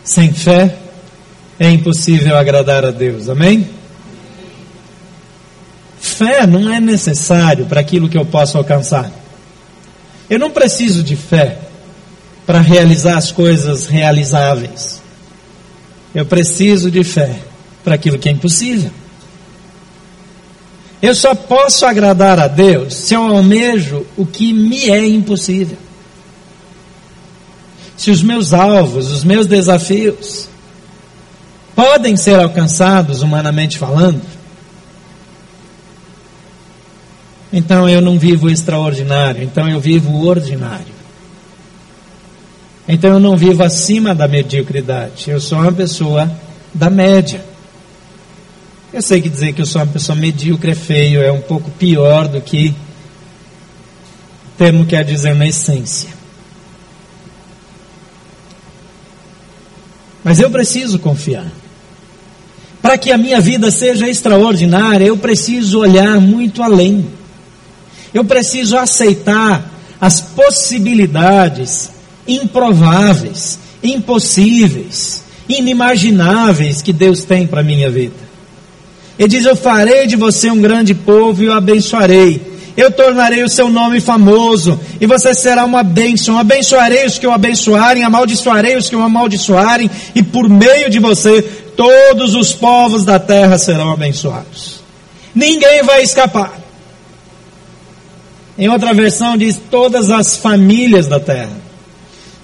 Sem 0.02 0.32
fé 0.32 0.76
é 1.60 1.70
impossível 1.70 2.38
agradar 2.38 2.86
a 2.86 2.90
Deus. 2.90 3.28
Amém? 3.28 3.68
Fé 6.00 6.46
não 6.46 6.72
é 6.72 6.80
necessário 6.80 7.66
para 7.66 7.82
aquilo 7.82 8.08
que 8.08 8.16
eu 8.16 8.24
posso 8.24 8.56
alcançar. 8.56 9.12
Eu 10.30 10.38
não 10.38 10.50
preciso 10.50 11.02
de 11.02 11.14
fé 11.14 11.58
para 12.46 12.60
realizar 12.60 13.18
as 13.18 13.30
coisas 13.30 13.86
realizáveis. 13.86 15.02
Eu 16.14 16.24
preciso 16.24 16.90
de 16.90 17.04
fé 17.04 17.38
para 17.84 17.94
aquilo 17.94 18.18
que 18.18 18.30
é 18.30 18.32
impossível. 18.32 18.90
Eu 21.02 21.14
só 21.14 21.34
posso 21.34 21.84
agradar 21.84 22.38
a 22.40 22.48
Deus 22.48 22.94
se 22.94 23.12
eu 23.12 23.22
almejo 23.22 24.06
o 24.16 24.24
que 24.24 24.54
me 24.54 24.88
é 24.88 25.06
impossível. 25.06 25.76
Se 27.98 28.10
os 28.10 28.22
meus 28.22 28.54
alvos, 28.54 29.10
os 29.10 29.24
meus 29.24 29.46
desafios, 29.46 30.49
podem 31.80 32.14
ser 32.14 32.38
alcançados 32.38 33.22
humanamente 33.22 33.78
falando, 33.78 34.20
Então 37.52 37.88
eu 37.88 38.00
não 38.00 38.16
vivo 38.16 38.48
extraordinário, 38.48 39.42
então 39.42 39.68
eu 39.68 39.80
vivo 39.80 40.24
ordinário. 40.24 41.00
Então 42.86 43.14
eu 43.14 43.18
não 43.18 43.36
vivo 43.36 43.64
acima 43.64 44.14
da 44.14 44.28
mediocridade, 44.28 45.30
eu 45.30 45.40
sou 45.40 45.58
uma 45.58 45.72
pessoa 45.72 46.30
da 46.72 46.88
média. 46.88 47.44
Eu 48.92 49.02
sei 49.02 49.20
que 49.20 49.28
dizer 49.28 49.52
que 49.52 49.62
eu 49.62 49.66
sou 49.66 49.82
uma 49.82 49.92
pessoa 49.92 50.14
medíocre 50.14 50.70
é 50.70 50.74
feio, 50.74 51.22
é 51.22 51.32
um 51.32 51.40
pouco 51.40 51.70
pior 51.72 52.28
do 52.28 52.40
que 52.40 52.68
o 54.46 54.58
termo 54.58 54.86
quer 54.86 55.04
dizer 55.04 55.34
na 55.34 55.48
essência. 55.48 56.10
Mas 60.22 60.38
eu 60.38 60.50
preciso 60.50 60.98
confiar. 60.98 61.50
Para 62.82 62.96
que 62.96 63.12
a 63.12 63.18
minha 63.18 63.40
vida 63.40 63.70
seja 63.70 64.08
extraordinária, 64.08 65.06
eu 65.06 65.16
preciso 65.16 65.80
olhar 65.80 66.20
muito 66.20 66.62
além. 66.62 67.06
Eu 68.12 68.24
preciso 68.24 68.76
aceitar 68.76 69.70
as 70.00 70.20
possibilidades 70.20 71.90
improváveis, 72.26 73.58
impossíveis, 73.82 75.22
inimagináveis 75.48 76.80
que 76.80 76.92
Deus 76.92 77.22
tem 77.22 77.46
para 77.46 77.60
a 77.60 77.64
minha 77.64 77.90
vida. 77.90 78.30
Ele 79.18 79.28
diz: 79.28 79.44
Eu 79.44 79.54
farei 79.54 80.06
de 80.06 80.16
você 80.16 80.50
um 80.50 80.60
grande 80.60 80.94
povo 80.94 81.42
e 81.42 81.48
o 81.48 81.52
abençoarei. 81.52 82.50
Eu 82.76 82.90
tornarei 82.90 83.42
o 83.42 83.48
seu 83.48 83.68
nome 83.68 84.00
famoso 84.00 84.80
e 84.98 85.06
você 85.06 85.34
será 85.34 85.64
uma 85.66 85.82
bênção. 85.82 86.38
Abençoarei 86.38 87.04
os 87.04 87.18
que 87.18 87.26
o 87.26 87.32
abençoarem, 87.32 88.04
amaldiçoarei 88.04 88.76
os 88.76 88.88
que 88.88 88.96
o 88.96 89.02
amaldiçoarem, 89.02 89.90
e 90.14 90.22
por 90.22 90.48
meio 90.48 90.88
de 90.88 90.98
você 90.98 91.44
todos 91.80 92.34
os 92.34 92.52
povos 92.52 93.06
da 93.06 93.18
terra 93.18 93.56
serão 93.56 93.90
abençoados. 93.90 94.82
Ninguém 95.34 95.82
vai 95.82 96.02
escapar. 96.02 96.60
Em 98.58 98.68
outra 98.68 98.92
versão 98.92 99.34
diz 99.34 99.58
todas 99.70 100.10
as 100.10 100.36
famílias 100.36 101.06
da 101.06 101.18
terra. 101.18 101.56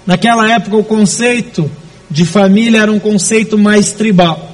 Naquela 0.07 0.49
época 0.51 0.77
o 0.77 0.83
conceito 0.83 1.69
de 2.09 2.25
família 2.25 2.81
era 2.81 2.91
um 2.91 2.97
conceito 2.97 3.59
mais 3.59 3.91
tribal. 3.91 4.53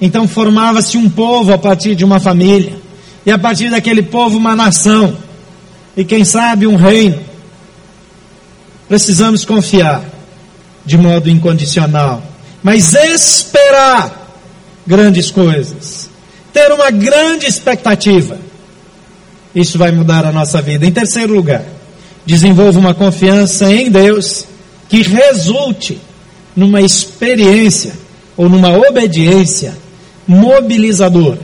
Então 0.00 0.26
formava-se 0.26 0.98
um 0.98 1.08
povo 1.08 1.52
a 1.52 1.58
partir 1.58 1.94
de 1.94 2.04
uma 2.04 2.18
família. 2.18 2.80
E 3.24 3.30
a 3.30 3.38
partir 3.38 3.70
daquele 3.70 4.02
povo 4.02 4.38
uma 4.38 4.56
nação. 4.56 5.16
E 5.96 6.04
quem 6.04 6.24
sabe 6.24 6.66
um 6.66 6.74
reino. 6.74 7.20
Precisamos 8.88 9.44
confiar 9.44 10.02
de 10.84 10.98
modo 10.98 11.30
incondicional. 11.30 12.29
Mas 12.62 12.94
esperar 12.94 14.28
grandes 14.86 15.30
coisas. 15.30 16.08
Ter 16.52 16.72
uma 16.72 16.90
grande 16.90 17.46
expectativa 17.46 18.38
isso 19.54 19.78
vai 19.78 19.90
mudar 19.90 20.24
a 20.24 20.32
nossa 20.32 20.62
vida. 20.62 20.86
Em 20.86 20.92
terceiro 20.92 21.34
lugar, 21.34 21.64
desenvolva 22.24 22.78
uma 22.78 22.94
confiança 22.94 23.72
em 23.72 23.90
Deus 23.90 24.46
que 24.88 25.02
resulte 25.02 26.00
numa 26.54 26.80
experiência 26.80 27.92
ou 28.36 28.48
numa 28.48 28.76
obediência 28.76 29.74
mobilizadora. 30.26 31.40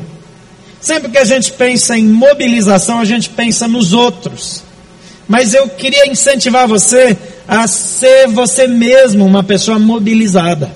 Sempre 0.81 1.11
que 1.11 1.19
a 1.19 1.25
gente 1.25 1.51
pensa 1.53 1.99
em 1.99 2.07
mobilização, 2.07 3.01
a 3.01 3.05
gente 3.05 3.29
pensa 3.31 3.67
nos 3.67 3.93
outros. 3.93 4.63
Mas 5.27 5.55
eu 5.55 5.69
queria 5.69 6.09
incentivar 6.09 6.69
você 6.69 7.17
a 7.49 7.67
ser 7.67 8.29
você 8.29 8.69
mesmo 8.69 9.25
uma 9.25 9.43
pessoa 9.43 9.79
mobilizada. 9.79 10.71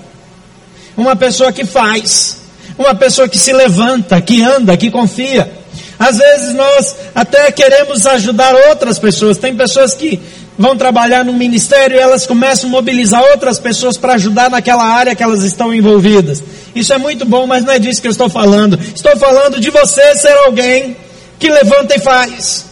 Uma 1.00 1.16
pessoa 1.16 1.50
que 1.50 1.64
faz. 1.64 2.36
Uma 2.76 2.94
pessoa 2.94 3.26
que 3.26 3.38
se 3.38 3.54
levanta, 3.54 4.20
que 4.20 4.42
anda, 4.42 4.76
que 4.76 4.90
confia. 4.90 5.50
Às 5.98 6.18
vezes 6.18 6.54
nós 6.54 6.94
até 7.14 7.50
queremos 7.50 8.06
ajudar 8.06 8.54
outras 8.68 8.98
pessoas. 8.98 9.38
Tem 9.38 9.56
pessoas 9.56 9.94
que 9.94 10.20
vão 10.58 10.76
trabalhar 10.76 11.24
no 11.24 11.32
ministério 11.32 11.96
e 11.96 11.98
elas 11.98 12.26
começam 12.26 12.68
a 12.68 12.72
mobilizar 12.72 13.22
outras 13.32 13.58
pessoas 13.58 13.96
para 13.96 14.12
ajudar 14.12 14.50
naquela 14.50 14.84
área 14.84 15.14
que 15.14 15.22
elas 15.22 15.42
estão 15.42 15.72
envolvidas. 15.72 16.42
Isso 16.74 16.92
é 16.92 16.98
muito 16.98 17.24
bom, 17.24 17.46
mas 17.46 17.64
não 17.64 17.72
é 17.72 17.78
disso 17.78 18.02
que 18.02 18.06
eu 18.06 18.12
estou 18.12 18.28
falando. 18.28 18.78
Estou 18.94 19.16
falando 19.16 19.58
de 19.58 19.70
você 19.70 20.14
ser 20.16 20.36
alguém 20.44 20.98
que 21.38 21.48
levanta 21.48 21.96
e 21.96 21.98
faz. 21.98 22.66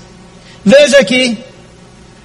Veja 0.62 0.98
aqui, 0.98 1.38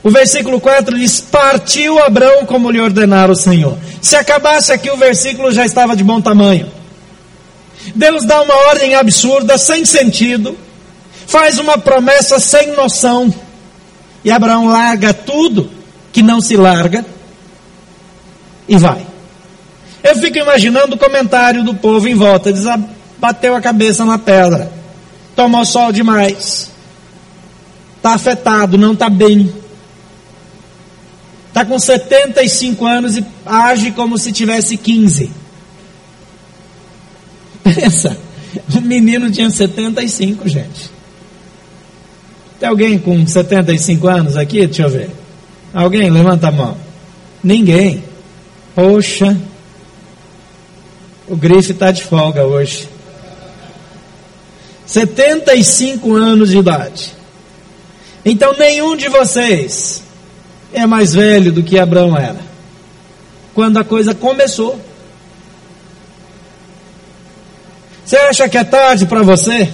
o 0.04 0.12
versículo 0.12 0.60
4 0.60 0.98
diz: 0.98 1.22
Partiu 1.22 2.04
Abraão 2.04 2.46
como 2.46 2.70
lhe 2.70 2.80
ordenara 2.80 3.32
o 3.32 3.36
Senhor. 3.36 3.78
Se 4.02 4.16
acabasse 4.16 4.72
aqui, 4.74 4.92
o 4.92 4.98
versículo 4.98 5.52
já 5.52 5.66
estava 5.66 5.96
de 5.96 6.04
bom 6.04 6.20
tamanho. 6.20 6.70
Deus 7.96 8.26
dá 8.26 8.42
uma 8.42 8.56
ordem 8.70 8.96
absurda, 8.96 9.58
sem 9.58 9.86
sentido, 9.86 10.58
faz 11.26 11.58
uma 11.58 11.78
promessa 11.78 12.40
sem 12.40 12.76
noção. 12.76 13.34
E 14.24 14.32
Abraão 14.32 14.68
larga 14.68 15.14
tudo 15.14 15.70
que 16.12 16.22
não 16.22 16.40
se 16.40 16.56
larga 16.56 17.06
e 18.68 18.78
vai. 18.78 19.06
Eu 20.04 20.16
fico 20.18 20.38
imaginando 20.38 20.96
o 20.96 21.00
comentário 21.00 21.64
do 21.64 21.74
povo 21.74 22.08
em 22.08 22.16
volta, 22.16 22.52
diz, 22.52 22.68
ah, 22.68 22.80
bateu 23.18 23.56
a 23.56 23.62
cabeça 23.62 24.04
na 24.04 24.18
pedra, 24.18 24.72
tomou 25.36 25.66
sol 25.66 25.92
demais, 25.94 26.70
está 27.98 28.14
afetado, 28.14 28.78
não 28.78 28.94
está 28.94 29.10
bem. 29.10 29.63
Está 31.54 31.64
com 31.64 31.78
75 31.78 32.84
anos 32.84 33.16
e 33.16 33.24
age 33.46 33.92
como 33.92 34.18
se 34.18 34.32
tivesse 34.32 34.76
15. 34.76 35.30
Pensa, 37.64 38.18
o 38.76 38.82
menino 38.82 39.30
tinha 39.30 39.52
75, 39.52 40.50
gente. 40.50 40.90
Tem 42.60 42.68
alguém 42.68 42.98
com 42.98 43.28
75 43.28 44.08
anos 44.08 44.36
aqui? 44.36 44.66
Deixa 44.66 44.82
eu 44.82 44.90
ver. 44.90 45.12
Alguém? 45.72 46.10
Levanta 46.10 46.48
a 46.48 46.52
mão. 46.52 46.76
Ninguém. 47.44 48.04
Poxa. 48.74 49.38
O 51.28 51.36
grife 51.36 51.72
está 51.72 51.92
de 51.92 52.04
folga 52.04 52.48
hoje. 52.48 52.90
75 54.88 56.16
anos 56.16 56.50
de 56.50 56.58
idade. 56.58 57.14
Então 58.26 58.56
nenhum 58.58 58.96
de 58.96 59.08
vocês 59.08 60.03
é 60.74 60.86
mais 60.86 61.14
velho 61.14 61.52
do 61.52 61.64
que 61.64 61.78
Abraão 61.78 62.18
era. 62.18 62.42
Quando 63.54 63.78
a 63.78 63.84
coisa 63.84 64.14
começou. 64.14 64.80
Você 68.04 68.18
acha 68.18 68.50
que 68.50 68.58
é 68.58 68.64
tarde 68.64 69.06
para 69.06 69.22
você? 69.22 69.70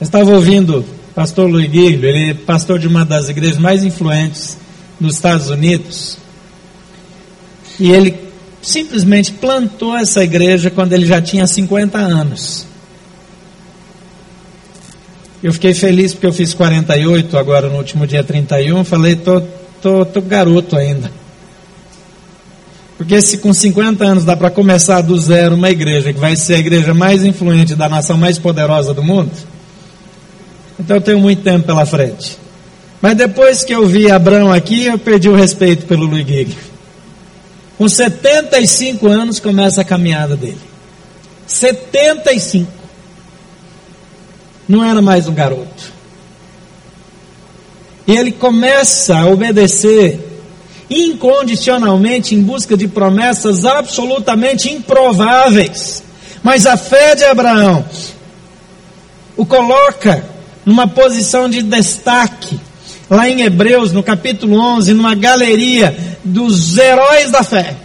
Eu 0.00 0.04
estava 0.04 0.32
ouvindo 0.32 0.80
o 0.80 0.84
pastor 1.14 1.48
Luiz 1.48 1.70
Guilherme, 1.70 2.06
ele 2.06 2.30
é 2.30 2.34
pastor 2.34 2.78
de 2.78 2.88
uma 2.88 3.04
das 3.04 3.28
igrejas 3.28 3.58
mais 3.58 3.84
influentes 3.84 4.58
nos 4.98 5.14
Estados 5.14 5.48
Unidos. 5.48 6.18
E 7.78 7.90
ele 7.90 8.16
simplesmente 8.60 9.32
plantou 9.32 9.96
essa 9.96 10.22
igreja 10.22 10.70
quando 10.70 10.92
ele 10.92 11.06
já 11.06 11.22
tinha 11.22 11.46
50 11.46 11.98
anos. 11.98 12.66
Eu 15.42 15.52
fiquei 15.52 15.74
feliz 15.74 16.12
porque 16.12 16.26
eu 16.26 16.32
fiz 16.32 16.54
48 16.54 17.36
agora 17.36 17.68
no 17.68 17.76
último 17.76 18.06
dia 18.06 18.22
31. 18.22 18.84
Falei, 18.84 19.16
tô, 19.16 19.42
tô, 19.80 20.04
tô 20.04 20.20
garoto 20.20 20.76
ainda. 20.76 21.10
Porque 22.96 23.20
se 23.20 23.38
com 23.38 23.52
50 23.52 24.04
anos 24.04 24.24
dá 24.24 24.36
para 24.36 24.50
começar 24.50 25.00
do 25.00 25.18
zero 25.18 25.56
uma 25.56 25.70
igreja 25.70 26.12
que 26.12 26.20
vai 26.20 26.36
ser 26.36 26.54
a 26.54 26.58
igreja 26.58 26.94
mais 26.94 27.24
influente 27.24 27.74
da 27.74 27.88
nação 27.88 28.16
mais 28.16 28.38
poderosa 28.38 28.94
do 28.94 29.02
mundo, 29.02 29.32
então 30.78 30.96
eu 30.96 31.00
tenho 31.00 31.18
muito 31.18 31.42
tempo 31.42 31.66
pela 31.66 31.84
frente. 31.84 32.38
Mas 33.00 33.16
depois 33.16 33.64
que 33.64 33.74
eu 33.74 33.84
vi 33.84 34.08
Abraão 34.08 34.52
aqui, 34.52 34.84
eu 34.84 34.96
perdi 34.96 35.28
o 35.28 35.34
respeito 35.34 35.86
pelo 35.86 36.06
Luiz. 36.06 36.54
Com 37.76 37.88
75 37.88 39.08
anos 39.08 39.40
começa 39.40 39.80
a 39.80 39.84
caminhada 39.84 40.36
dele. 40.36 40.60
75. 41.48 42.81
Não 44.72 44.82
era 44.82 45.02
mais 45.02 45.28
um 45.28 45.34
garoto. 45.34 45.92
E 48.06 48.16
ele 48.16 48.32
começa 48.32 49.14
a 49.18 49.26
obedecer 49.26 50.18
incondicionalmente 50.88 52.34
em 52.34 52.40
busca 52.40 52.74
de 52.74 52.88
promessas 52.88 53.66
absolutamente 53.66 54.72
improváveis. 54.72 56.02
Mas 56.42 56.64
a 56.64 56.78
fé 56.78 57.14
de 57.14 57.22
Abraão 57.22 57.84
o 59.36 59.44
coloca 59.44 60.24
numa 60.64 60.88
posição 60.88 61.50
de 61.50 61.62
destaque. 61.62 62.58
Lá 63.10 63.28
em 63.28 63.42
Hebreus, 63.42 63.92
no 63.92 64.02
capítulo 64.02 64.58
11, 64.58 64.94
numa 64.94 65.14
galeria 65.14 66.16
dos 66.24 66.78
heróis 66.78 67.30
da 67.30 67.42
fé, 67.42 67.76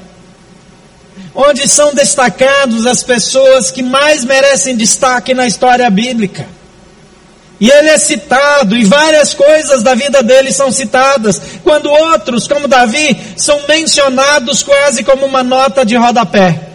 onde 1.36 1.68
são 1.68 1.94
destacados 1.94 2.86
as 2.86 3.04
pessoas 3.04 3.72
que 3.72 3.84
mais 3.84 4.24
merecem 4.24 4.78
destaque 4.78 5.34
na 5.34 5.46
história 5.46 5.90
bíblica. 5.90 6.56
E 7.60 7.70
ele 7.70 7.90
é 7.90 7.98
citado, 7.98 8.76
e 8.76 8.86
várias 8.86 9.34
coisas 9.34 9.82
da 9.82 9.96
vida 9.96 10.22
dele 10.22 10.52
são 10.52 10.72
citadas, 10.72 11.42
quando 11.64 11.90
outros, 11.90 12.48
como 12.48 12.68
Davi, 12.68 13.18
são 13.36 13.60
mencionados 13.68 14.62
quase 14.62 15.04
como 15.04 15.26
uma 15.26 15.44
nota 15.44 15.84
de 15.84 15.96
rodapé. 15.96 16.70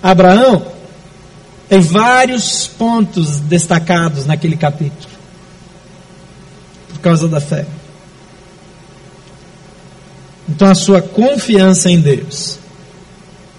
Abraão 0.00 0.64
tem 1.68 1.80
vários 1.80 2.68
pontos 2.68 3.40
destacados 3.40 4.24
naquele 4.24 4.56
capítulo, 4.56 5.12
por 6.90 7.00
causa 7.00 7.26
da 7.26 7.40
fé. 7.40 7.66
Então 10.48 10.70
a 10.70 10.74
sua 10.74 11.02
confiança 11.02 11.90
em 11.90 11.98
Deus, 11.98 12.58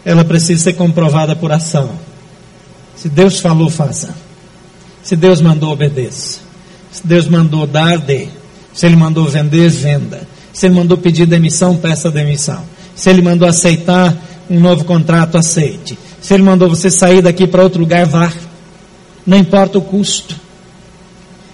ela 0.06 0.24
precisa 0.24 0.64
ser 0.64 0.74
comprovada 0.74 1.36
por 1.36 1.52
ação. 1.52 2.00
Se 2.96 3.10
Deus 3.10 3.40
falou, 3.40 3.70
faça. 3.70 4.25
Se 5.06 5.15
Deus 5.15 5.39
mandou, 5.39 5.72
obedeça. 5.72 6.39
Se 6.91 7.06
Deus 7.06 7.28
mandou 7.28 7.68
dar, 7.68 8.00
dê. 8.00 8.28
Se 8.74 8.88
Ele 8.88 8.96
mandou 8.96 9.30
vender, 9.30 9.70
venda. 9.70 10.28
Se 10.52 10.65
Ele 10.65 10.74
mandou 10.74 10.98
pedir 10.98 11.28
demissão, 11.28 11.78
peça 11.78 12.10
demissão. 12.10 12.63
Se 12.96 13.12
Ele 13.12 13.22
mandou 13.22 13.48
aceitar 13.48 14.18
um 14.50 14.60
novo 14.60 14.84
contrato, 14.84 15.38
aceite. 15.38 15.96
Se 16.20 16.34
Ele 16.34 16.41
mandou 16.41 16.68
você 16.68 16.89
sair 16.89 17.22
daqui 17.22 17.46
para 17.46 17.62
outro 17.62 17.80
lugar, 17.80 18.08
vá. 18.08 18.34
Não 19.28 19.38
importa 19.38 19.78
o 19.78 19.82
custo. 19.82 20.36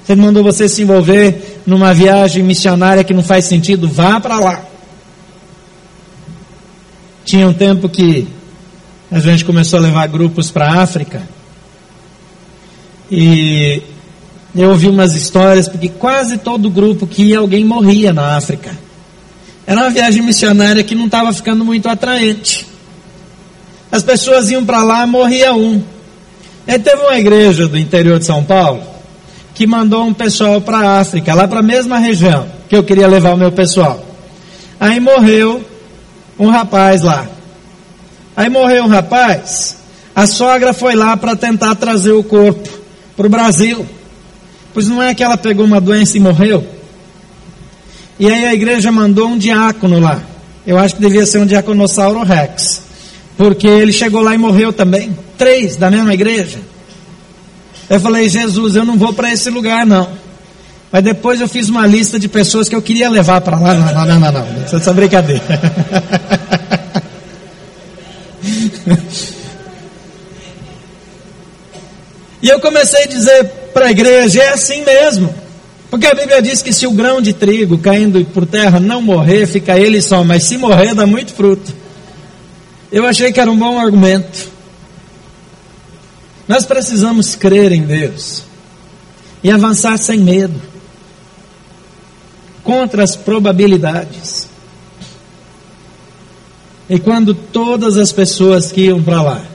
Se 0.06 0.14
Ele 0.14 0.22
mandou 0.22 0.46
você 0.46 0.70
se 0.70 0.84
envolver 0.84 1.62
numa 1.68 1.94
viagem 1.94 2.42
missionária 2.44 3.04
que 3.04 3.14
não 3.14 3.22
faz 3.22 3.44
sentido, 3.44 3.86
vá 3.86 4.18
para 4.22 4.40
lá. 4.40 4.62
Tinha 7.26 7.46
um 7.50 7.54
tempo 7.54 7.90
que 7.90 8.30
a 9.12 9.20
gente 9.20 9.44
começou 9.44 9.78
a 9.78 9.82
levar 9.82 10.08
grupos 10.08 10.50
para 10.50 10.72
a 10.72 10.84
África. 10.84 11.41
E 13.12 13.84
eu 14.56 14.70
ouvi 14.70 14.88
umas 14.88 15.14
histórias, 15.14 15.68
porque 15.68 15.90
quase 15.90 16.38
todo 16.38 16.70
grupo 16.70 17.06
que 17.06 17.24
ia, 17.24 17.40
alguém 17.40 17.66
morria 17.66 18.14
na 18.14 18.38
África. 18.38 18.72
Era 19.68 19.82
uma 19.82 19.90
viagem 19.90 20.22
missionária 20.22 20.82
que 20.82 20.96
não 20.96 21.08
estava 21.08 21.34
ficando 21.34 21.66
muito 21.66 21.90
atraente. 21.90 22.66
As 23.92 24.02
pessoas 24.02 24.50
iam 24.50 24.66
para 24.66 24.82
lá, 24.82 25.06
morria 25.06 25.54
um. 25.54 25.84
Aí 26.66 26.80
teve 26.80 27.02
uma 27.02 27.20
igreja 27.20 27.68
do 27.68 27.78
interior 27.78 28.18
de 28.18 28.26
São 28.26 28.44
Paulo 28.46 28.82
que 29.54 29.68
mandou 29.68 30.06
um 30.06 30.14
pessoal 30.14 30.62
para 30.62 30.78
a 30.78 31.00
África, 31.02 31.34
lá 31.34 31.48
para 31.48 31.60
a 31.60 31.64
mesma 31.64 32.00
região 32.00 32.48
que 32.70 32.76
eu 32.76 32.84
queria 32.84 33.08
levar 33.08 33.34
o 33.34 33.38
meu 33.38 33.52
pessoal. 33.52 34.02
Aí 34.80 35.02
morreu 35.02 35.62
um 36.40 36.48
rapaz 36.48 37.02
lá. 37.02 37.28
Aí 38.36 38.50
morreu 38.50 38.86
um 38.86 38.88
rapaz, 38.88 39.76
a 40.16 40.26
sogra 40.26 40.72
foi 40.72 40.96
lá 40.96 41.18
para 41.18 41.36
tentar 41.36 41.76
trazer 41.76 42.14
o 42.14 42.24
corpo 42.24 42.81
para 43.16 43.28
o 43.28 43.30
Brasil. 43.30 43.86
Pois 44.74 44.88
não 44.88 45.02
é 45.02 45.14
que 45.14 45.24
ela 45.24 45.38
pegou 45.38 45.66
uma 45.66 45.82
doença 45.82 46.18
e 46.18 46.20
morreu? 46.20 46.66
E 48.20 48.28
aí 48.28 48.46
a 48.46 48.54
igreja 48.54 48.92
mandou 48.92 49.28
um 49.28 49.38
diácono 49.38 50.00
lá. 50.00 50.22
Eu 50.66 50.78
acho 50.78 50.96
que 50.96 51.02
devia 51.02 51.26
ser 51.26 51.40
um 51.40 51.46
diaconossauro 51.46 52.24
rex. 52.24 52.84
Porque 53.36 53.68
ele 53.68 53.92
chegou 53.92 54.22
lá 54.22 54.36
e 54.36 54.38
morreu 54.38 54.72
também. 54.72 55.18
Três 55.38 55.76
da 55.76 55.90
mesma 55.90 56.14
igreja. 56.14 56.60
Eu 57.90 58.00
falei, 58.00 58.30
Jesus, 58.30 58.76
eu 58.76 58.86
não 58.86 58.98
vou 58.98 59.12
para 59.12 59.32
esse 59.32 59.50
lugar 59.50 59.86
não. 59.86 60.10
Mas 60.92 61.04
depois 61.04 61.42
eu 61.42 61.48
fiz 61.48 61.70
uma 61.70 61.88
lista 61.88 62.20
de 62.20 62.28
pessoas 62.28 62.70
que 62.70 62.76
eu 62.76 62.82
queria 62.82 63.10
levar 63.10 63.42
para 63.42 63.58
lá. 63.58 63.74
Não, 63.74 63.94
não, 63.94 64.06
não, 64.06 64.20
não, 64.20 64.32
não. 64.32 64.64
Essa 64.64 64.90
é 64.90 64.94
brincadeira. 64.94 65.42
E 72.42 72.50
eu 72.50 72.60
comecei 72.60 73.04
a 73.04 73.08
dizer 73.08 73.46
para 73.74 73.88
a 73.88 73.92
igreja: 73.92 74.42
é 74.42 74.50
assim 74.50 74.84
mesmo. 74.84 75.34
Porque 75.90 76.08
a 76.08 76.14
Bíblia 76.14 76.42
diz 76.42 76.62
que 76.62 76.72
se 76.72 76.88
o 76.88 76.92
grão 76.92 77.22
de 77.22 77.34
trigo 77.34 77.78
caindo 77.78 78.24
por 78.26 78.46
terra 78.46 78.80
não 78.80 79.02
morrer, 79.02 79.46
fica 79.46 79.78
ele 79.78 80.02
só, 80.02 80.24
mas 80.24 80.44
se 80.44 80.58
morrer, 80.58 80.96
dá 80.96 81.06
muito 81.06 81.34
fruto. 81.34 81.74
Eu 82.90 83.06
achei 83.06 83.32
que 83.32 83.40
era 83.40 83.52
um 83.52 83.58
bom 83.58 83.78
argumento. 83.78 84.50
Nós 86.48 86.66
precisamos 86.66 87.36
crer 87.36 87.72
em 87.74 87.84
Deus 87.84 88.44
e 89.44 89.52
avançar 89.52 89.98
sem 89.98 90.20
medo 90.20 90.62
contra 92.64 93.04
as 93.04 93.16
probabilidades. 93.16 94.48
E 96.90 97.00
quando 97.00 97.34
todas 97.34 97.98
as 97.98 98.12
pessoas 98.12 98.72
que 98.72 98.82
iam 98.82 99.02
para 99.02 99.22
lá 99.22 99.51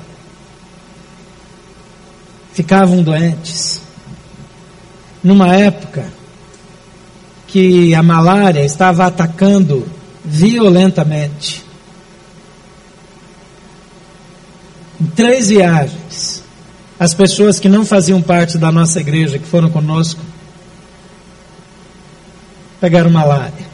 ficavam 2.57 3.03
doentes. 3.03 3.83
Numa 5.23 5.55
época 5.55 6.07
que 7.47 7.95
a 7.95 8.03
malária 8.03 8.65
estava 8.65 9.05
atacando 9.05 9.87
violentamente. 10.25 11.63
Em 14.99 15.05
três 15.09 15.49
viagens, 15.49 16.43
as 16.99 17.13
pessoas 17.13 17.61
que 17.61 17.69
não 17.69 17.85
faziam 17.85 18.23
parte 18.23 18.57
da 18.57 18.73
nossa 18.73 19.01
igreja, 19.01 19.39
que 19.39 19.47
foram 19.47 19.69
conosco, 19.69 20.23
pegaram 22.81 23.11
malária. 23.11 23.67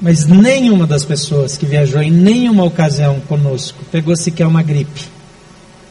Mas 0.00 0.24
nenhuma 0.24 0.86
das 0.86 1.04
pessoas 1.04 1.58
que 1.58 1.66
viajou 1.66 2.00
em 2.00 2.10
nenhuma 2.10 2.64
ocasião 2.64 3.20
conosco 3.20 3.84
pegou 3.92 4.16
sequer 4.16 4.46
uma 4.46 4.62
gripe. 4.62 5.08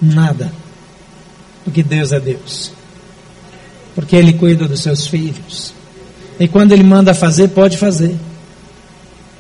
Nada 0.02 0.52
porque 1.64 1.84
Deus 1.84 2.12
é 2.12 2.20
Deus. 2.20 2.72
Porque 3.96 4.16
Ele 4.16 4.34
cuida 4.34 4.68
dos 4.68 4.82
seus 4.82 5.08
filhos. 5.08 5.74
E 6.40 6.48
quando 6.48 6.72
Ele 6.72 6.84
manda 6.84 7.14
fazer, 7.14 7.50
pode 7.50 7.78
fazer. 7.78 8.16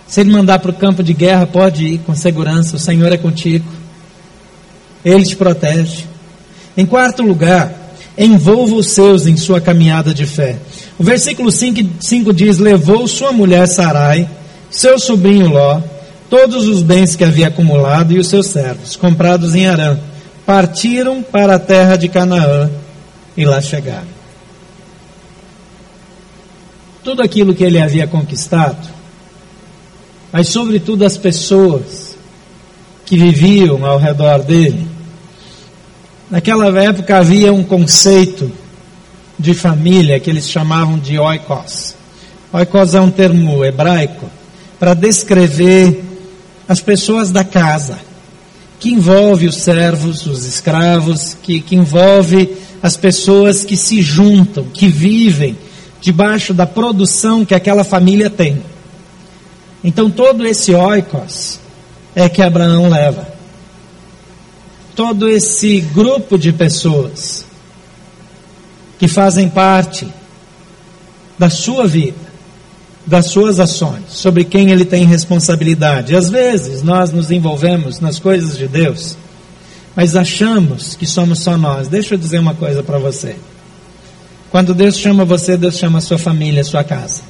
Se 0.07 0.21
Ele 0.21 0.31
mandar 0.31 0.59
para 0.59 0.71
o 0.71 0.73
campo 0.73 1.03
de 1.03 1.13
guerra, 1.13 1.47
pode 1.47 1.85
ir 1.85 1.97
com 1.99 2.15
segurança. 2.15 2.75
O 2.75 2.79
Senhor 2.79 3.11
é 3.11 3.17
contigo. 3.17 3.65
Ele 5.03 5.23
te 5.23 5.35
protege. 5.35 6.05
Em 6.75 6.85
quarto 6.85 7.23
lugar, 7.23 7.73
envolva 8.17 8.75
os 8.75 8.87
seus 8.91 9.27
em 9.27 9.37
sua 9.37 9.61
caminhada 9.61 10.13
de 10.13 10.25
fé. 10.25 10.57
O 10.97 11.03
versículo 11.03 11.51
5, 11.51 11.89
5 11.99 12.33
diz: 12.33 12.57
Levou 12.57 13.07
sua 13.07 13.31
mulher 13.31 13.67
Sarai, 13.67 14.29
seu 14.69 14.99
sobrinho 14.99 15.47
Ló, 15.47 15.81
todos 16.29 16.67
os 16.67 16.81
bens 16.81 17.15
que 17.15 17.23
havia 17.23 17.47
acumulado 17.47 18.11
e 18.11 18.19
os 18.19 18.27
seus 18.27 18.47
servos, 18.47 18.95
comprados 18.95 19.55
em 19.55 19.67
Arã 19.67 19.97
partiram 20.49 21.21
para 21.21 21.57
a 21.57 21.59
terra 21.59 21.95
de 21.95 22.09
Canaã 22.09 22.71
e 23.37 23.45
lá 23.45 23.61
chegaram. 23.61 24.07
Tudo 27.03 27.21
aquilo 27.21 27.53
que 27.53 27.63
ele 27.63 27.79
havia 27.79 28.07
conquistado, 28.07 28.89
mas 30.31 30.47
sobretudo 30.47 31.05
as 31.05 31.19
pessoas 31.19 32.17
que 33.05 33.15
viviam 33.15 33.85
ao 33.85 33.99
redor 33.99 34.41
dele, 34.41 34.87
naquela 36.31 36.65
época 36.81 37.19
havia 37.19 37.53
um 37.53 37.63
conceito 37.63 38.51
de 39.37 39.53
família 39.53 40.19
que 40.19 40.31
eles 40.31 40.49
chamavam 40.49 40.97
de 40.97 41.19
oikos. 41.19 41.93
Oikos 42.51 42.95
é 42.95 42.99
um 42.99 43.11
termo 43.11 43.63
hebraico 43.63 44.27
para 44.79 44.95
descrever 44.95 46.03
as 46.67 46.81
pessoas 46.81 47.31
da 47.31 47.43
casa 47.43 48.08
que 48.79 48.89
envolve 48.89 49.47
os 49.47 49.57
servos, 49.57 50.25
os 50.25 50.45
escravos, 50.45 51.35
que, 51.41 51.59
que 51.59 51.75
envolve 51.75 52.57
as 52.81 52.95
pessoas 52.95 53.63
que 53.65 53.75
se 53.75 54.01
juntam, 54.01 54.63
que 54.73 54.87
vivem 54.87 55.57
debaixo 55.99 56.53
da 56.53 56.65
produção 56.65 57.43
que 57.43 57.53
aquela 57.53 57.83
família 57.83 58.29
tem. 58.29 58.63
Então 59.83 60.09
todo 60.09 60.45
esse 60.45 60.73
oikos 60.73 61.59
é 62.15 62.29
que 62.29 62.41
Abraão 62.41 62.89
leva. 62.89 63.27
Todo 64.95 65.29
esse 65.29 65.81
grupo 65.81 66.37
de 66.37 66.53
pessoas 66.53 67.45
que 68.97 69.07
fazem 69.07 69.49
parte 69.49 70.07
da 71.37 71.49
sua 71.49 71.85
vida 71.87 72.28
das 73.09 73.25
suas 73.25 73.59
ações, 73.59 74.03
sobre 74.09 74.43
quem 74.43 74.69
ele 74.69 74.85
tem 74.85 75.03
responsabilidade. 75.03 76.15
Às 76.15 76.29
vezes 76.29 76.83
nós 76.83 77.11
nos 77.11 77.31
envolvemos 77.31 77.99
nas 77.99 78.19
coisas 78.19 78.55
de 78.55 78.67
Deus, 78.67 79.17
mas 79.95 80.15
achamos 80.15 80.95
que 80.95 81.07
somos 81.07 81.39
só 81.39 81.57
nós. 81.57 81.87
Deixa 81.87 82.13
eu 82.13 82.19
dizer 82.19 82.37
uma 82.37 82.53
coisa 82.53 82.83
para 82.83 82.99
você. 82.99 83.35
Quando 84.51 84.75
Deus 84.75 84.95
chama 84.97 85.25
você, 85.25 85.57
Deus 85.57 85.77
chama 85.77 85.97
a 85.97 86.01
sua 86.01 86.19
família, 86.19 86.61
a 86.61 86.65
sua 86.65 86.83
casa. 86.83 87.21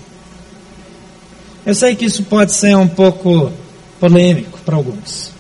Eu 1.66 1.74
sei 1.74 1.96
que 1.96 2.06
isso 2.06 2.24
pode 2.24 2.52
ser 2.52 2.76
um 2.76 2.88
pouco 2.88 3.50
polêmico 4.02 4.60
para 4.66 4.76
alguns. 4.76 5.32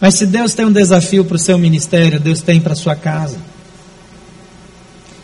Mas 0.00 0.14
se 0.14 0.26
Deus 0.26 0.54
tem 0.54 0.66
um 0.66 0.72
desafio 0.72 1.24
para 1.24 1.36
o 1.36 1.38
seu 1.38 1.58
ministério, 1.58 2.20
Deus 2.20 2.42
tem 2.42 2.60
para 2.60 2.74
a 2.74 2.76
sua 2.76 2.94
casa. 2.94 3.38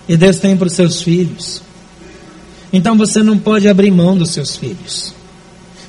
E 0.08 0.16
Deus 0.16 0.38
tem 0.38 0.56
para 0.56 0.66
os 0.66 0.72
seus 0.72 1.02
filhos. 1.02 1.62
Então 2.72 2.96
você 2.96 3.22
não 3.22 3.38
pode 3.38 3.68
abrir 3.68 3.90
mão 3.90 4.16
dos 4.16 4.30
seus 4.30 4.56
filhos. 4.56 5.14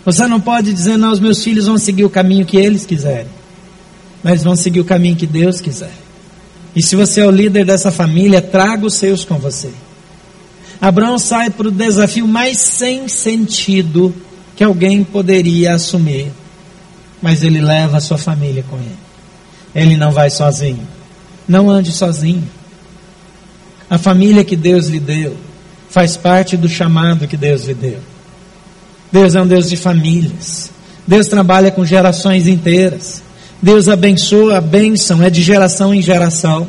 Você 0.03 0.27
não 0.27 0.41
pode 0.41 0.73
dizer, 0.73 0.97
não, 0.97 1.11
os 1.11 1.19
meus 1.19 1.43
filhos 1.43 1.67
vão 1.67 1.77
seguir 1.77 2.05
o 2.05 2.09
caminho 2.09 2.45
que 2.45 2.57
eles 2.57 2.85
quiserem. 2.85 3.27
Mas 4.23 4.43
vão 4.43 4.55
seguir 4.55 4.79
o 4.79 4.85
caminho 4.85 5.15
que 5.15 5.27
Deus 5.27 5.61
quiser. 5.61 5.93
E 6.75 6.81
se 6.81 6.95
você 6.95 7.21
é 7.21 7.25
o 7.25 7.31
líder 7.31 7.65
dessa 7.65 7.91
família, 7.91 8.41
traga 8.41 8.85
os 8.85 8.95
seus 8.95 9.23
com 9.23 9.37
você. 9.37 9.69
Abraão 10.79 11.19
sai 11.19 11.51
para 11.51 11.67
o 11.67 11.71
desafio 11.71 12.27
mais 12.27 12.57
sem 12.57 13.07
sentido 13.07 14.13
que 14.55 14.63
alguém 14.63 15.03
poderia 15.03 15.75
assumir. 15.75 16.31
Mas 17.21 17.43
ele 17.43 17.61
leva 17.61 17.97
a 17.97 18.01
sua 18.01 18.17
família 18.17 18.65
com 18.67 18.77
ele. 18.77 18.97
Ele 19.75 19.97
não 19.97 20.11
vai 20.11 20.31
sozinho. 20.31 20.87
Não 21.47 21.69
ande 21.69 21.91
sozinho. 21.91 22.47
A 23.87 23.99
família 23.99 24.43
que 24.43 24.55
Deus 24.55 24.87
lhe 24.87 24.99
deu 24.99 25.37
faz 25.91 26.17
parte 26.17 26.57
do 26.57 26.67
chamado 26.67 27.27
que 27.27 27.37
Deus 27.37 27.65
lhe 27.65 27.73
deu. 27.73 27.99
Deus 29.11 29.35
é 29.35 29.41
um 29.41 29.47
Deus 29.47 29.69
de 29.69 29.75
famílias. 29.75 30.71
Deus 31.05 31.27
trabalha 31.27 31.69
com 31.69 31.85
gerações 31.85 32.47
inteiras. 32.47 33.21
Deus 33.61 33.89
abençoa, 33.89 34.57
a 34.57 34.61
bênção 34.61 35.21
é 35.21 35.29
de 35.29 35.41
geração 35.43 35.93
em 35.93 36.01
geração. 36.01 36.67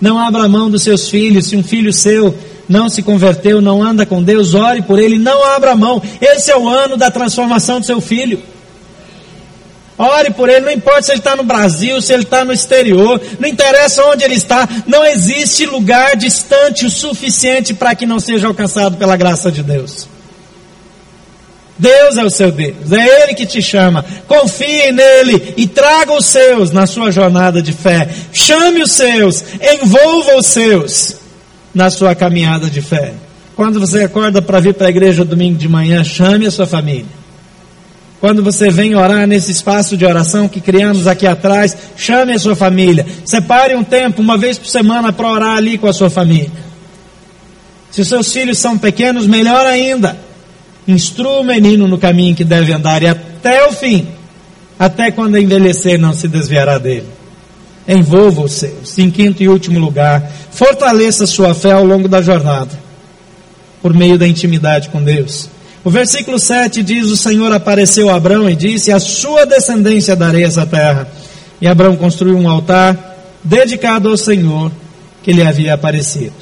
Não 0.00 0.18
abra 0.18 0.48
mão 0.48 0.70
dos 0.70 0.84
seus 0.84 1.08
filhos. 1.08 1.46
Se 1.46 1.56
um 1.56 1.64
filho 1.64 1.92
seu 1.92 2.34
não 2.68 2.88
se 2.88 3.02
converteu, 3.02 3.60
não 3.60 3.82
anda 3.82 4.06
com 4.06 4.22
Deus, 4.22 4.54
ore 4.54 4.82
por 4.82 5.00
ele, 5.00 5.18
não 5.18 5.44
abra 5.44 5.74
mão. 5.74 6.00
Esse 6.20 6.50
é 6.50 6.56
o 6.56 6.68
ano 6.68 6.96
da 6.96 7.10
transformação 7.10 7.80
do 7.80 7.86
seu 7.86 8.00
filho. 8.00 8.40
Ore 9.98 10.30
por 10.32 10.48
ele, 10.48 10.66
não 10.66 10.72
importa 10.72 11.02
se 11.02 11.12
ele 11.12 11.18
está 11.18 11.36
no 11.36 11.44
Brasil, 11.44 12.00
se 12.00 12.12
ele 12.12 12.22
está 12.22 12.44
no 12.44 12.52
exterior, 12.52 13.20
não 13.38 13.48
interessa 13.48 14.04
onde 14.06 14.24
ele 14.24 14.34
está, 14.34 14.68
não 14.86 15.04
existe 15.04 15.66
lugar 15.66 16.16
distante 16.16 16.86
o 16.86 16.90
suficiente 16.90 17.74
para 17.74 17.94
que 17.94 18.06
não 18.06 18.18
seja 18.18 18.46
alcançado 18.46 18.96
pela 18.96 19.16
graça 19.16 19.52
de 19.52 19.62
Deus. 19.62 20.08
Deus 21.78 22.16
é 22.16 22.24
o 22.24 22.30
seu 22.30 22.52
Deus, 22.52 22.92
é 22.92 23.24
Ele 23.24 23.34
que 23.34 23.44
te 23.44 23.60
chama. 23.60 24.04
Confie 24.28 24.92
nele 24.92 25.54
e 25.56 25.66
traga 25.66 26.12
os 26.12 26.26
seus 26.26 26.70
na 26.70 26.86
sua 26.86 27.10
jornada 27.10 27.60
de 27.60 27.72
fé. 27.72 28.08
Chame 28.32 28.82
os 28.82 28.92
seus, 28.92 29.42
envolva 29.60 30.36
os 30.36 30.46
seus 30.46 31.16
na 31.74 31.90
sua 31.90 32.14
caminhada 32.14 32.70
de 32.70 32.80
fé. 32.80 33.14
Quando 33.56 33.80
você 33.80 34.04
acorda 34.04 34.40
para 34.40 34.60
vir 34.60 34.74
para 34.74 34.86
a 34.86 34.90
igreja 34.90 35.24
domingo 35.24 35.58
de 35.58 35.68
manhã, 35.68 36.04
chame 36.04 36.46
a 36.46 36.50
sua 36.50 36.66
família. 36.66 37.21
Quando 38.22 38.40
você 38.40 38.70
vem 38.70 38.94
orar 38.94 39.26
nesse 39.26 39.50
espaço 39.50 39.96
de 39.96 40.06
oração 40.06 40.46
que 40.46 40.60
criamos 40.60 41.08
aqui 41.08 41.26
atrás, 41.26 41.76
chame 41.96 42.32
a 42.32 42.38
sua 42.38 42.54
família. 42.54 43.04
Separe 43.24 43.74
um 43.74 43.82
tempo, 43.82 44.22
uma 44.22 44.38
vez 44.38 44.56
por 44.56 44.68
semana, 44.68 45.12
para 45.12 45.28
orar 45.28 45.56
ali 45.56 45.76
com 45.76 45.88
a 45.88 45.92
sua 45.92 46.08
família. 46.08 46.52
Se 47.90 48.00
os 48.00 48.06
seus 48.06 48.32
filhos 48.32 48.58
são 48.58 48.78
pequenos, 48.78 49.26
melhor 49.26 49.66
ainda. 49.66 50.16
Instrua 50.86 51.40
o 51.40 51.44
menino 51.44 51.88
no 51.88 51.98
caminho 51.98 52.36
que 52.36 52.44
deve 52.44 52.72
andar 52.72 53.02
e 53.02 53.08
até 53.08 53.66
o 53.66 53.72
fim, 53.72 54.06
até 54.78 55.10
quando 55.10 55.36
envelhecer, 55.36 55.98
não 55.98 56.14
se 56.14 56.28
desviará 56.28 56.78
dele. 56.78 57.08
Envolva 57.88 58.42
os 58.42 58.52
seus. 58.52 58.96
Em 59.00 59.10
quinto 59.10 59.42
e 59.42 59.48
último 59.48 59.80
lugar, 59.80 60.30
fortaleça 60.52 61.26
sua 61.26 61.56
fé 61.56 61.72
ao 61.72 61.84
longo 61.84 62.06
da 62.06 62.22
jornada, 62.22 62.70
por 63.82 63.92
meio 63.92 64.16
da 64.16 64.28
intimidade 64.28 64.90
com 64.90 65.02
Deus. 65.02 65.50
O 65.84 65.90
versículo 65.90 66.38
7 66.38 66.82
diz: 66.82 67.06
O 67.06 67.16
Senhor 67.16 67.52
apareceu 67.52 68.08
a 68.08 68.16
Abraão 68.16 68.48
e 68.48 68.54
disse: 68.54 68.92
A 68.92 69.00
sua 69.00 69.44
descendência 69.44 70.14
darei 70.14 70.44
essa 70.44 70.64
terra. 70.64 71.08
E 71.60 71.66
Abraão 71.66 71.96
construiu 71.96 72.36
um 72.36 72.48
altar 72.48 72.96
dedicado 73.42 74.08
ao 74.08 74.16
Senhor 74.16 74.70
que 75.22 75.32
lhe 75.32 75.42
havia 75.42 75.74
aparecido. 75.74 76.34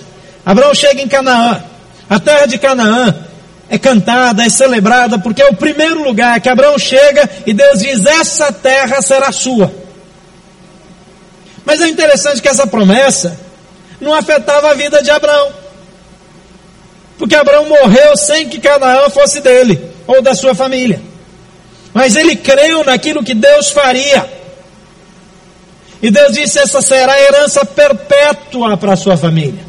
Abraão 0.44 0.74
chega 0.74 1.00
em 1.00 1.08
Canaã. 1.08 1.62
A 2.08 2.18
terra 2.18 2.46
de 2.46 2.58
Canaã 2.58 3.14
é 3.68 3.78
cantada, 3.78 4.42
é 4.42 4.48
celebrada, 4.48 5.18
porque 5.18 5.42
é 5.42 5.48
o 5.48 5.54
primeiro 5.54 6.02
lugar 6.02 6.40
que 6.40 6.48
Abraão 6.48 6.78
chega 6.78 7.28
e 7.46 7.54
Deus 7.54 7.80
diz: 7.80 8.04
Essa 8.04 8.52
terra 8.52 9.00
será 9.00 9.32
sua. 9.32 9.72
Mas 11.64 11.80
é 11.80 11.88
interessante 11.88 12.42
que 12.42 12.48
essa 12.48 12.66
promessa 12.66 13.38
não 14.00 14.12
afetava 14.14 14.70
a 14.70 14.74
vida 14.74 15.02
de 15.02 15.10
Abraão. 15.10 15.59
Porque 17.20 17.34
Abraão 17.34 17.68
morreu 17.68 18.16
sem 18.16 18.48
que 18.48 18.58
Canaã 18.58 19.10
fosse 19.10 19.42
dele 19.42 19.78
ou 20.06 20.22
da 20.22 20.34
sua 20.34 20.54
família. 20.54 21.02
Mas 21.92 22.16
ele 22.16 22.34
creu 22.34 22.82
naquilo 22.82 23.22
que 23.22 23.34
Deus 23.34 23.70
faria. 23.70 24.26
E 26.00 26.10
Deus 26.10 26.32
disse: 26.32 26.58
essa 26.58 26.80
será 26.80 27.12
a 27.12 27.20
herança 27.20 27.62
perpétua 27.62 28.74
para 28.78 28.94
a 28.94 28.96
sua 28.96 29.18
família. 29.18 29.62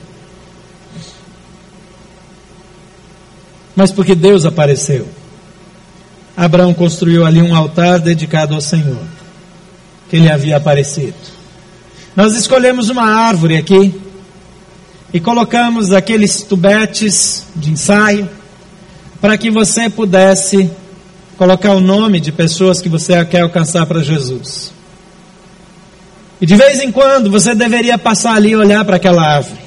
Mas 3.75 3.91
porque 3.91 4.15
Deus 4.15 4.45
apareceu, 4.45 5.05
Abraão 6.37 6.73
construiu 6.73 7.25
ali 7.25 7.41
um 7.41 7.53
altar 7.53 7.99
dedicado 7.99 8.55
ao 8.55 8.61
Senhor, 8.61 9.03
que 10.09 10.17
lhe 10.17 10.31
havia 10.31 10.55
aparecido. 10.55 11.15
Nós 12.15 12.33
escolhemos 12.33 12.87
uma 12.87 13.03
árvore 13.03 13.57
aqui, 13.57 14.00
e 15.13 15.19
colocamos 15.19 15.91
aqueles 15.91 16.43
tubetes 16.43 17.45
de 17.55 17.71
ensaio 17.71 18.29
para 19.19 19.37
que 19.37 19.51
você 19.51 19.89
pudesse 19.89 20.69
colocar 21.37 21.73
o 21.73 21.79
nome 21.79 22.19
de 22.19 22.31
pessoas 22.31 22.81
que 22.81 22.89
você 22.89 23.23
quer 23.25 23.41
alcançar 23.41 23.85
para 23.85 24.01
Jesus. 24.01 24.71
E 26.39 26.45
de 26.45 26.55
vez 26.55 26.79
em 26.81 26.91
quando 26.91 27.29
você 27.29 27.53
deveria 27.53 27.97
passar 27.97 28.35
ali 28.35 28.49
e 28.49 28.55
olhar 28.55 28.83
para 28.83 28.95
aquela 28.95 29.21
árvore. 29.21 29.61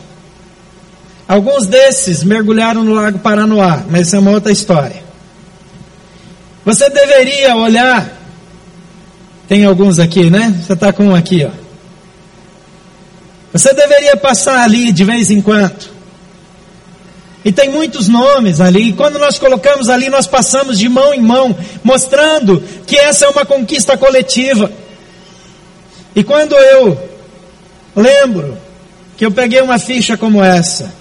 Alguns 1.26 1.66
desses 1.66 2.22
mergulharam 2.22 2.84
no 2.84 2.92
Lago 2.92 3.18
Paranoá, 3.18 3.82
mas 3.88 4.08
isso 4.08 4.16
é 4.16 4.18
uma 4.18 4.32
outra 4.32 4.52
história. 4.52 5.02
Você 6.64 6.88
deveria 6.90 7.56
olhar. 7.56 8.12
Tem 9.48 9.64
alguns 9.64 9.98
aqui, 9.98 10.30
né? 10.30 10.54
Você 10.64 10.72
está 10.72 10.92
com 10.92 11.06
um 11.06 11.14
aqui, 11.14 11.44
ó. 11.44 11.63
Você 13.54 13.72
deveria 13.72 14.16
passar 14.16 14.64
ali 14.64 14.90
de 14.90 15.04
vez 15.04 15.30
em 15.30 15.40
quando. 15.40 15.94
E 17.44 17.52
tem 17.52 17.70
muitos 17.70 18.08
nomes 18.08 18.60
ali. 18.60 18.88
E 18.88 18.92
quando 18.92 19.16
nós 19.16 19.38
colocamos 19.38 19.88
ali, 19.88 20.10
nós 20.10 20.26
passamos 20.26 20.76
de 20.76 20.88
mão 20.88 21.14
em 21.14 21.20
mão, 21.20 21.56
mostrando 21.84 22.60
que 22.84 22.96
essa 22.96 23.26
é 23.26 23.28
uma 23.28 23.46
conquista 23.46 23.96
coletiva. 23.96 24.72
E 26.16 26.24
quando 26.24 26.56
eu 26.56 26.98
lembro 27.94 28.58
que 29.16 29.24
eu 29.24 29.30
peguei 29.30 29.60
uma 29.60 29.78
ficha 29.78 30.16
como 30.16 30.42
essa 30.42 30.92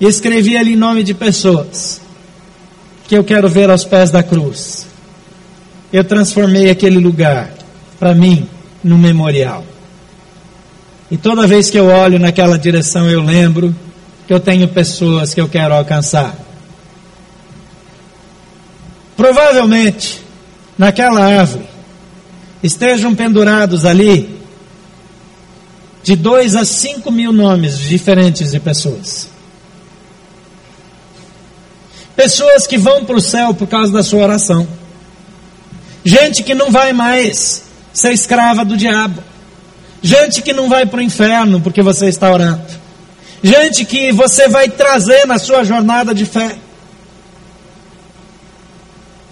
e 0.00 0.06
escrevi 0.06 0.56
ali 0.56 0.76
nome 0.76 1.02
de 1.02 1.14
pessoas 1.14 2.00
que 3.08 3.16
eu 3.16 3.24
quero 3.24 3.48
ver 3.48 3.68
aos 3.70 3.84
pés 3.84 4.08
da 4.08 4.22
cruz, 4.22 4.86
eu 5.92 6.04
transformei 6.04 6.70
aquele 6.70 6.98
lugar 6.98 7.52
para 7.98 8.14
mim 8.14 8.48
num 8.84 8.98
memorial. 8.98 9.71
E 11.12 11.18
toda 11.18 11.46
vez 11.46 11.68
que 11.68 11.78
eu 11.78 11.88
olho 11.88 12.18
naquela 12.18 12.58
direção, 12.58 13.06
eu 13.06 13.20
lembro 13.20 13.76
que 14.26 14.32
eu 14.32 14.40
tenho 14.40 14.66
pessoas 14.66 15.34
que 15.34 15.42
eu 15.42 15.46
quero 15.46 15.74
alcançar. 15.74 16.34
Provavelmente, 19.14 20.22
naquela 20.78 21.22
árvore, 21.22 21.66
estejam 22.62 23.14
pendurados 23.14 23.84
ali 23.84 24.40
de 26.02 26.16
dois 26.16 26.56
a 26.56 26.64
cinco 26.64 27.10
mil 27.10 27.30
nomes 27.30 27.78
diferentes 27.78 28.50
de 28.50 28.58
pessoas. 28.58 29.28
Pessoas 32.16 32.66
que 32.66 32.78
vão 32.78 33.04
para 33.04 33.16
o 33.16 33.20
céu 33.20 33.52
por 33.52 33.68
causa 33.68 33.92
da 33.92 34.02
sua 34.02 34.22
oração. 34.22 34.66
Gente 36.02 36.42
que 36.42 36.54
não 36.54 36.70
vai 36.70 36.94
mais 36.94 37.64
ser 37.92 38.14
escrava 38.14 38.64
do 38.64 38.78
diabo. 38.78 39.31
Gente 40.02 40.42
que 40.42 40.52
não 40.52 40.68
vai 40.68 40.84
para 40.84 40.98
o 40.98 41.02
inferno 41.02 41.60
porque 41.60 41.80
você 41.80 42.06
está 42.08 42.30
orando. 42.30 42.66
Gente 43.42 43.84
que 43.84 44.10
você 44.12 44.48
vai 44.48 44.68
trazer 44.68 45.26
na 45.26 45.38
sua 45.38 45.64
jornada 45.64 46.12
de 46.12 46.26
fé. 46.26 46.56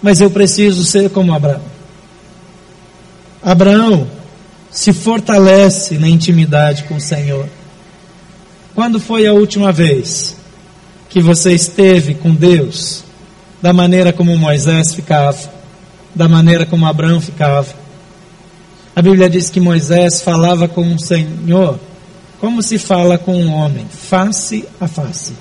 Mas 0.01 0.21
eu 0.21 0.31
preciso 0.31 0.83
ser 0.85 1.09
como 1.09 1.33
Abraão. 1.33 1.61
Abraão 3.43 4.07
se 4.71 4.93
fortalece 4.93 5.97
na 5.97 6.07
intimidade 6.07 6.85
com 6.85 6.95
o 6.95 7.01
Senhor. 7.01 7.47
Quando 8.73 8.99
foi 8.99 9.27
a 9.27 9.33
última 9.33 9.71
vez 9.71 10.37
que 11.09 11.21
você 11.21 11.53
esteve 11.53 12.15
com 12.15 12.33
Deus 12.33 13.03
da 13.61 13.73
maneira 13.73 14.13
como 14.13 14.37
Moisés 14.37 14.93
ficava, 14.93 15.37
da 16.15 16.27
maneira 16.27 16.65
como 16.65 16.85
Abraão 16.85 17.19
ficava? 17.19 17.80
A 18.95 19.01
Bíblia 19.01 19.29
diz 19.29 19.49
que 19.49 19.59
Moisés 19.59 20.21
falava 20.21 20.67
com 20.67 20.93
o 20.93 20.99
Senhor 20.99 21.79
como 22.41 22.63
se 22.63 22.79
fala 22.79 23.19
com 23.19 23.39
um 23.39 23.53
homem, 23.53 23.85
face 23.87 24.65
a 24.79 24.87
face. 24.87 25.33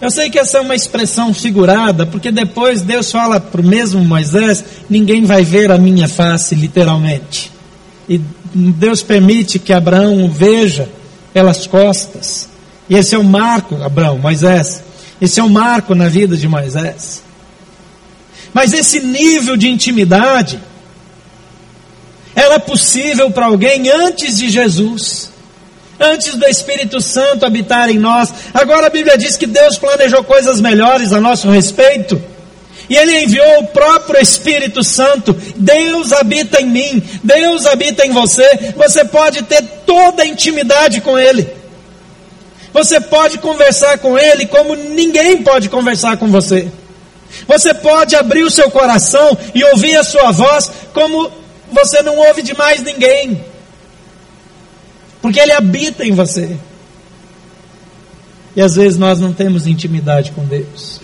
Eu 0.00 0.10
sei 0.10 0.30
que 0.30 0.38
essa 0.38 0.58
é 0.58 0.60
uma 0.62 0.74
expressão 0.74 1.32
figurada, 1.34 2.06
porque 2.06 2.32
depois 2.32 2.80
Deus 2.80 3.12
fala 3.12 3.38
para 3.38 3.60
o 3.60 3.64
mesmo 3.64 4.02
Moisés: 4.02 4.64
ninguém 4.88 5.26
vai 5.26 5.44
ver 5.44 5.70
a 5.70 5.76
minha 5.76 6.08
face, 6.08 6.54
literalmente. 6.54 7.52
E 8.08 8.18
Deus 8.54 9.02
permite 9.02 9.58
que 9.58 9.74
Abraão 9.74 10.28
veja 10.30 10.88
pelas 11.34 11.66
costas. 11.66 12.48
E 12.88 12.96
esse 12.96 13.14
é 13.14 13.18
o 13.18 13.24
marco, 13.24 13.82
Abraão, 13.82 14.18
Moisés. 14.18 14.82
Esse 15.20 15.38
é 15.38 15.44
o 15.44 15.50
marco 15.50 15.94
na 15.94 16.08
vida 16.08 16.34
de 16.34 16.48
Moisés. 16.48 17.22
Mas 18.54 18.72
esse 18.72 19.00
nível 19.00 19.56
de 19.56 19.68
intimidade 19.68 20.58
era 22.34 22.58
possível 22.58 23.30
para 23.30 23.46
alguém 23.46 23.90
antes 23.90 24.38
de 24.38 24.48
Jesus 24.48 25.34
antes 25.98 26.34
do 26.34 26.46
Espírito 26.46 27.00
Santo 27.00 27.46
habitar 27.46 27.88
em 27.88 27.98
nós. 27.98 28.32
Agora 28.52 28.86
a 28.86 28.90
Bíblia 28.90 29.16
diz 29.16 29.36
que 29.36 29.46
Deus 29.46 29.78
planejou 29.78 30.24
coisas 30.24 30.60
melhores 30.60 31.12
a 31.12 31.20
nosso 31.20 31.48
respeito. 31.50 32.20
E 32.88 32.96
Ele 32.96 33.22
enviou 33.22 33.60
o 33.60 33.66
próprio 33.68 34.20
Espírito 34.20 34.84
Santo. 34.84 35.34
Deus 35.56 36.12
habita 36.12 36.60
em 36.60 36.66
mim, 36.66 37.02
Deus 37.22 37.64
habita 37.66 38.06
em 38.06 38.10
você. 38.10 38.74
Você 38.76 39.04
pode 39.04 39.42
ter 39.42 39.62
toda 39.86 40.22
a 40.22 40.26
intimidade 40.26 41.00
com 41.00 41.18
Ele. 41.18 41.48
Você 42.72 43.00
pode 43.00 43.38
conversar 43.38 43.98
com 43.98 44.18
Ele 44.18 44.46
como 44.46 44.74
ninguém 44.74 45.42
pode 45.42 45.68
conversar 45.68 46.16
com 46.16 46.28
você. 46.28 46.68
Você 47.46 47.74
pode 47.74 48.16
abrir 48.16 48.42
o 48.42 48.50
seu 48.50 48.70
coração 48.70 49.36
e 49.54 49.64
ouvir 49.64 49.96
a 49.96 50.04
sua 50.04 50.30
voz 50.30 50.70
como 50.92 51.30
você 51.72 52.02
não 52.02 52.16
ouve 52.18 52.42
de 52.42 52.56
mais 52.56 52.82
ninguém 52.82 53.44
porque 55.24 55.40
Ele 55.40 55.52
habita 55.52 56.04
em 56.04 56.12
você. 56.12 56.54
E 58.54 58.60
às 58.60 58.74
vezes 58.74 58.98
nós 58.98 59.18
não 59.18 59.32
temos 59.32 59.66
intimidade 59.66 60.32
com 60.32 60.44
Deus. 60.44 61.00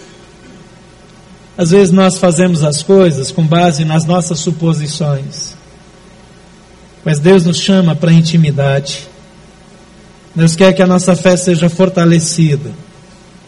Às 1.56 1.70
vezes 1.70 1.90
nós 1.90 2.18
fazemos 2.18 2.62
as 2.62 2.82
coisas 2.82 3.30
com 3.30 3.42
base 3.42 3.82
nas 3.82 4.04
nossas 4.04 4.40
suposições. 4.40 5.54
Mas 7.02 7.18
Deus 7.18 7.46
nos 7.46 7.56
chama 7.60 7.96
para 7.96 8.12
intimidade. 8.12 9.08
Deus 10.34 10.54
quer 10.54 10.74
que 10.74 10.82
a 10.82 10.86
nossa 10.86 11.16
fé 11.16 11.34
seja 11.34 11.70
fortalecida 11.70 12.72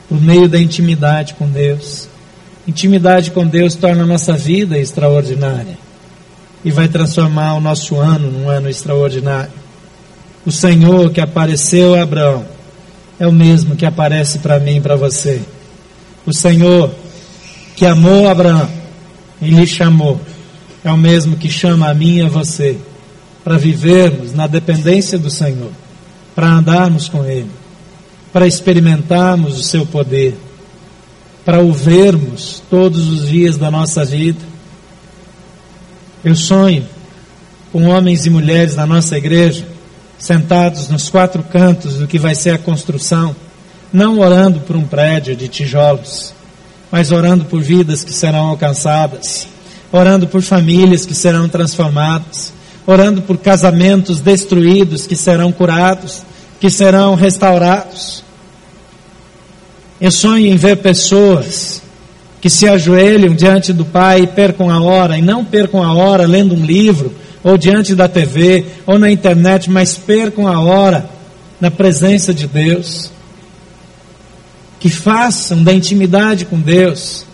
por 0.08 0.18
meio 0.18 0.48
da 0.48 0.58
intimidade 0.58 1.34
com 1.34 1.50
Deus. 1.50 2.08
Intimidade 2.66 3.30
com 3.30 3.46
Deus 3.46 3.74
torna 3.74 4.04
a 4.04 4.06
nossa 4.06 4.34
vida 4.34 4.78
extraordinária 4.78 5.76
e 6.64 6.70
vai 6.70 6.88
transformar 6.88 7.54
o 7.54 7.60
nosso 7.60 7.96
ano 7.96 8.30
num 8.30 8.48
ano 8.48 8.68
extraordinário. 8.68 9.52
O 10.46 10.52
Senhor 10.52 11.10
que 11.10 11.20
apareceu 11.20 11.94
a 11.94 12.02
Abraão 12.02 12.44
é 13.18 13.26
o 13.26 13.32
mesmo 13.32 13.76
que 13.76 13.84
aparece 13.84 14.38
para 14.38 14.60
mim 14.60 14.76
e 14.76 14.80
para 14.80 14.96
você. 14.96 15.42
O 16.24 16.32
Senhor 16.32 16.90
que 17.74 17.84
amou 17.84 18.28
Abraão 18.28 18.68
e 19.40 19.50
lhe 19.50 19.66
chamou 19.66 20.20
é 20.84 20.90
o 20.90 20.96
mesmo 20.96 21.36
que 21.36 21.48
chama 21.48 21.88
a 21.88 21.94
mim 21.94 22.18
e 22.18 22.22
a 22.22 22.28
você 22.28 22.76
para 23.44 23.58
vivermos 23.58 24.32
na 24.32 24.46
dependência 24.46 25.18
do 25.18 25.30
Senhor, 25.30 25.70
para 26.34 26.48
andarmos 26.48 27.08
com 27.08 27.24
Ele, 27.24 27.50
para 28.32 28.46
experimentarmos 28.46 29.58
o 29.58 29.62
seu 29.62 29.84
poder, 29.84 30.36
para 31.44 31.60
o 31.60 31.72
vermos 31.72 32.62
todos 32.70 33.08
os 33.08 33.28
dias 33.28 33.58
da 33.58 33.70
nossa 33.70 34.04
vida. 34.04 34.40
Eu 36.24 36.36
sonho 36.36 36.86
com 37.72 37.88
homens 37.88 38.26
e 38.26 38.30
mulheres 38.30 38.74
da 38.76 38.86
nossa 38.86 39.16
igreja 39.16 39.66
sentados 40.18 40.88
nos 40.88 41.10
quatro 41.10 41.42
cantos 41.42 41.96
do 41.96 42.06
que 42.06 42.16
vai 42.16 42.36
ser 42.36 42.50
a 42.50 42.58
construção, 42.58 43.34
não 43.92 44.20
orando 44.20 44.60
por 44.60 44.76
um 44.76 44.84
prédio 44.84 45.34
de 45.34 45.48
tijolos, 45.48 46.32
mas 46.92 47.10
orando 47.10 47.44
por 47.44 47.60
vidas 47.60 48.04
que 48.04 48.12
serão 48.12 48.46
alcançadas, 48.46 49.48
orando 49.90 50.28
por 50.28 50.40
famílias 50.40 51.04
que 51.04 51.14
serão 51.14 51.48
transformadas, 51.48 52.52
orando 52.86 53.20
por 53.22 53.36
casamentos 53.36 54.20
destruídos 54.20 55.08
que 55.08 55.16
serão 55.16 55.50
curados, 55.50 56.22
que 56.60 56.70
serão 56.70 57.16
restaurados. 57.16 58.22
Eu 60.02 60.10
sonho 60.10 60.48
em 60.48 60.56
ver 60.56 60.78
pessoas 60.78 61.80
que 62.40 62.50
se 62.50 62.66
ajoelham 62.66 63.36
diante 63.36 63.72
do 63.72 63.84
Pai 63.84 64.22
e 64.22 64.26
percam 64.26 64.68
a 64.68 64.82
hora, 64.82 65.16
e 65.16 65.22
não 65.22 65.44
percam 65.44 65.80
a 65.80 65.94
hora 65.94 66.26
lendo 66.26 66.56
um 66.56 66.66
livro, 66.66 67.14
ou 67.40 67.56
diante 67.56 67.94
da 67.94 68.08
TV, 68.08 68.66
ou 68.84 68.98
na 68.98 69.12
internet, 69.12 69.70
mas 69.70 69.94
percam 69.96 70.48
a 70.48 70.58
hora 70.58 71.08
na 71.60 71.70
presença 71.70 72.34
de 72.34 72.48
Deus. 72.48 73.12
Que 74.80 74.90
façam 74.90 75.62
da 75.62 75.72
intimidade 75.72 76.46
com 76.46 76.58
Deus 76.58 77.24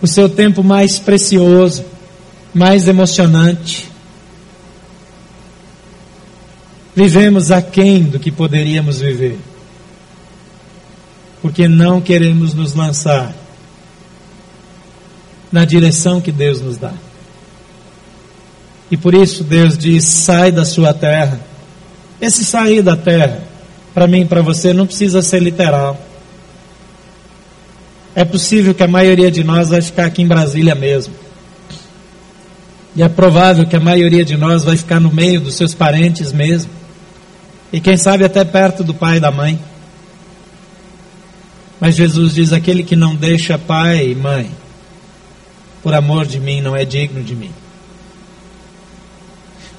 o 0.00 0.06
seu 0.06 0.28
tempo 0.28 0.62
mais 0.62 1.00
precioso, 1.00 1.84
mais 2.54 2.86
emocionante. 2.86 3.90
Vivemos 6.94 7.50
aquém 7.50 8.04
do 8.04 8.20
que 8.20 8.30
poderíamos 8.30 9.00
viver, 9.00 9.36
porque 11.42 11.68
não 11.68 12.00
queremos 12.00 12.54
nos 12.54 12.74
lançar 12.74 13.34
na 15.50 15.64
direção 15.64 16.20
que 16.20 16.30
Deus 16.30 16.60
nos 16.60 16.76
dá. 16.76 16.92
E 18.90 18.96
por 18.96 19.14
isso 19.14 19.44
Deus 19.44 19.78
diz: 19.78 20.04
sai 20.04 20.50
da 20.50 20.64
sua 20.64 20.92
terra. 20.92 21.40
Esse 22.20 22.44
sair 22.44 22.82
da 22.82 22.96
terra, 22.96 23.42
para 23.94 24.06
mim 24.06 24.22
e 24.22 24.24
para 24.26 24.42
você, 24.42 24.72
não 24.72 24.86
precisa 24.86 25.22
ser 25.22 25.40
literal. 25.40 25.98
É 28.14 28.24
possível 28.24 28.74
que 28.74 28.82
a 28.82 28.88
maioria 28.88 29.30
de 29.30 29.42
nós 29.42 29.68
vai 29.68 29.80
ficar 29.80 30.06
aqui 30.06 30.22
em 30.22 30.26
Brasília 30.26 30.74
mesmo. 30.74 31.14
E 32.94 33.02
é 33.02 33.08
provável 33.08 33.66
que 33.66 33.76
a 33.76 33.80
maioria 33.80 34.24
de 34.24 34.36
nós 34.36 34.64
vai 34.64 34.76
ficar 34.76 35.00
no 35.00 35.12
meio 35.12 35.40
dos 35.40 35.54
seus 35.54 35.74
parentes 35.74 36.32
mesmo. 36.32 36.70
E 37.72 37.80
quem 37.80 37.96
sabe 37.96 38.24
até 38.24 38.44
perto 38.44 38.82
do 38.82 38.92
pai 38.92 39.18
e 39.18 39.20
da 39.20 39.30
mãe. 39.30 39.58
Mas 41.80 41.96
Jesus 41.96 42.34
diz: 42.34 42.52
aquele 42.52 42.82
que 42.82 42.94
não 42.94 43.16
deixa 43.16 43.58
pai 43.58 44.10
e 44.10 44.14
mãe, 44.14 44.50
por 45.82 45.94
amor 45.94 46.26
de 46.26 46.38
mim, 46.38 46.60
não 46.60 46.76
é 46.76 46.84
digno 46.84 47.22
de 47.22 47.34
mim. 47.34 47.50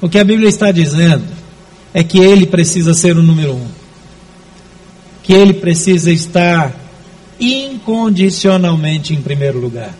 O 0.01 0.09
que 0.09 0.17
a 0.17 0.23
Bíblia 0.23 0.49
está 0.49 0.71
dizendo 0.71 1.25
é 1.93 2.03
que 2.03 2.17
ele 2.17 2.47
precisa 2.47 2.93
ser 2.93 3.15
o 3.15 3.21
número 3.21 3.53
um. 3.53 3.67
Que 5.21 5.33
ele 5.33 5.53
precisa 5.53 6.11
estar 6.11 6.75
incondicionalmente 7.39 9.13
em 9.13 9.21
primeiro 9.21 9.59
lugar. 9.59 9.93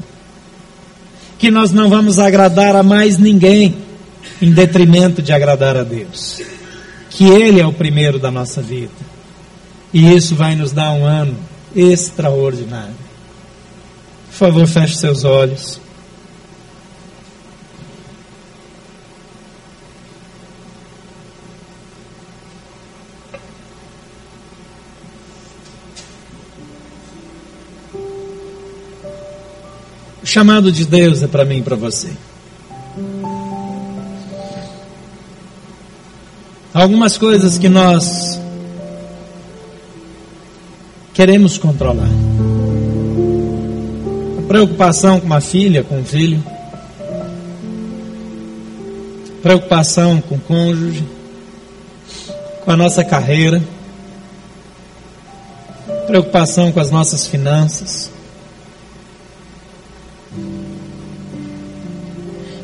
Que 1.38 1.52
nós 1.52 1.72
não 1.72 1.90
vamos 1.90 2.18
agradar 2.18 2.76
a 2.76 2.82
mais 2.82 3.20
ninguém 3.20 3.76
em 4.42 4.52
detrimento 4.52 5.22
de 5.22 5.32
agradar 5.32 5.78
a 5.78 5.84
Deus. 5.84 6.42
Que 7.10 7.26
Ele 7.26 7.60
é 7.60 7.66
o 7.66 7.74
primeiro 7.74 8.18
da 8.18 8.32
nossa 8.32 8.62
vida. 8.62 8.92
E 9.94 10.14
isso 10.14 10.36
vai 10.36 10.56
nos 10.56 10.72
dar 10.72 10.92
um 10.92 11.06
ano 11.06 11.36
extraordinário. 11.76 12.96
Por 14.28 14.34
favor, 14.34 14.68
feche 14.68 14.96
seus 14.96 15.24
olhos. 15.24 15.80
O 30.24 30.26
chamado 30.26 30.72
de 30.72 30.86
Deus 30.86 31.22
é 31.22 31.28
para 31.28 31.44
mim 31.44 31.58
e 31.58 31.62
para 31.62 31.76
você. 31.76 32.12
Algumas 36.74 37.18
coisas 37.18 37.58
que 37.58 37.68
nós 37.68 38.41
queremos 41.22 41.56
controlar. 41.60 42.10
A 44.40 44.42
preocupação 44.48 45.20
com 45.20 45.28
uma 45.28 45.40
filha, 45.40 45.84
com 45.84 46.00
um 46.00 46.04
filho. 46.04 46.44
Preocupação 49.44 50.20
com 50.20 50.34
o 50.34 50.40
cônjuge. 50.40 51.06
Com 52.66 52.72
a 52.72 52.76
nossa 52.76 53.04
carreira. 53.04 53.62
Preocupação 56.08 56.72
com 56.72 56.80
as 56.80 56.90
nossas 56.90 57.28
finanças. 57.28 58.10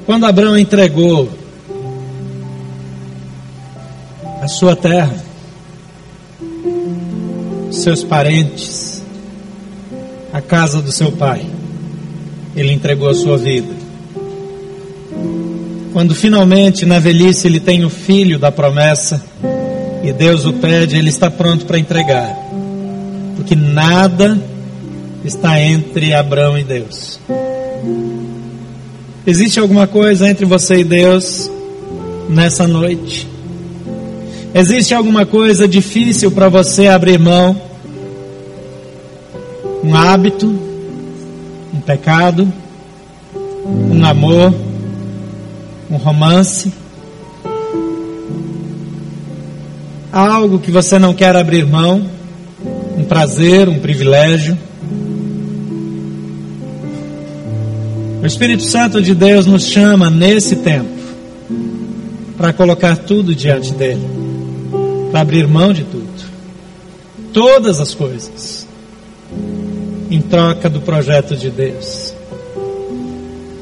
Quando 0.04 0.26
Abraão 0.26 0.58
entregou 0.58 1.30
a 4.42 4.48
sua 4.48 4.76
terra, 4.76 5.27
seus 7.80 8.04
parentes, 8.04 9.04
a 10.34 10.42
casa 10.42 10.82
do 10.82 10.92
seu 10.92 11.12
pai. 11.12 11.46
Ele 12.56 12.72
entregou 12.72 13.10
a 13.10 13.14
sua 13.14 13.38
vida. 13.38 13.74
Quando 15.94 16.14
finalmente 16.14 16.86
na 16.86 17.00
velhice 17.00 17.48
ele 17.48 17.60
tem 17.60 17.84
o 17.84 17.90
filho 17.90 18.38
da 18.38 18.52
promessa 18.52 19.24
e 20.04 20.12
Deus 20.14 20.46
o 20.46 20.54
pede, 20.54 20.96
ele 20.96 21.10
está 21.10 21.30
pronto 21.30 21.66
para 21.66 21.80
entregar. 21.80 22.36
Porque 23.36 23.56
nada 23.56 24.40
está 25.26 25.60
entre 25.60 26.14
Abraão 26.14 26.58
e 26.58 26.64
Deus. 26.64 27.20
Existe 29.26 29.60
alguma 29.60 29.88
coisa 29.88 30.30
entre 30.30 30.46
você 30.46 30.78
e 30.78 30.84
Deus 30.84 31.52
nessa 32.30 32.68
noite? 32.68 33.28
Existe 34.54 34.94
alguma 34.94 35.26
coisa 35.26 35.68
difícil 35.68 36.32
para 36.32 36.48
você 36.48 36.88
abrir 36.88 37.20
mão? 37.20 37.67
Um 39.84 39.96
hábito, 39.96 40.48
um 41.74 41.80
pecado, 41.80 42.52
um 43.66 44.04
amor, 44.06 44.54
um 45.90 45.98
romance? 45.98 46.72
Algo 50.12 50.60
que 50.60 50.72
você 50.72 50.98
não 50.98 51.14
quer 51.14 51.36
abrir 51.36 51.66
mão? 51.66 52.10
Um 52.98 53.04
prazer, 53.04 53.70
um 53.70 53.80
privilégio? 53.80 54.58
O 58.22 58.26
Espírito 58.26 58.64
Santo 58.64 59.02
de 59.02 59.14
Deus 59.14 59.46
nos 59.46 59.66
chama 59.66 60.10
nesse 60.10 60.58
tempo 60.58 60.98
para 62.36 62.52
colocar 62.52 62.98
tudo 62.98 63.34
diante 63.34 63.72
dele 63.74 64.18
para 65.12 65.22
abrir 65.22 65.48
mão 65.48 65.74
de 65.74 65.84
tudo. 65.84 66.08
Todas 67.34 67.80
as 67.80 67.94
coisas. 67.94 68.57
Em 70.10 70.22
troca 70.22 70.70
do 70.70 70.82
projeto 70.82 71.36
de 71.36 71.50
Deus. 71.50 72.14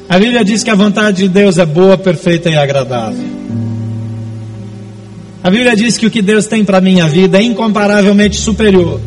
A 0.08 0.18
Bíblia 0.18 0.44
diz 0.44 0.62
que 0.62 0.70
a 0.70 0.74
vontade 0.74 1.24
de 1.24 1.28
Deus 1.28 1.58
é 1.58 1.66
boa, 1.66 1.98
perfeita 1.98 2.48
e 2.48 2.56
agradável. 2.56 3.26
A 5.42 5.50
Bíblia 5.50 5.76
diz 5.76 5.96
que 5.98 6.06
o 6.06 6.10
que 6.10 6.22
Deus 6.22 6.46
tem 6.46 6.64
para 6.64 6.80
minha 6.80 7.08
vida 7.08 7.38
é 7.38 7.42
incomparavelmente 7.42 8.36
superior. 8.36 9.00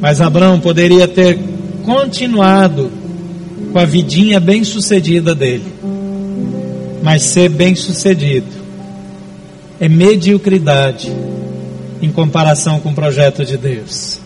Mas 0.00 0.20
Abraão 0.20 0.60
poderia 0.60 1.06
ter 1.08 1.38
continuado 1.84 2.90
com 3.72 3.78
a 3.78 3.84
vidinha 3.84 4.38
bem 4.38 4.64
sucedida 4.64 5.34
dele. 5.34 5.72
Mas 7.02 7.22
ser 7.22 7.48
bem 7.48 7.74
sucedido 7.74 8.46
é 9.80 9.88
mediocridade 9.88 11.12
em 12.00 12.10
comparação 12.10 12.80
com 12.80 12.90
o 12.90 12.94
projeto 12.94 13.44
de 13.44 13.56
Deus. 13.56 14.23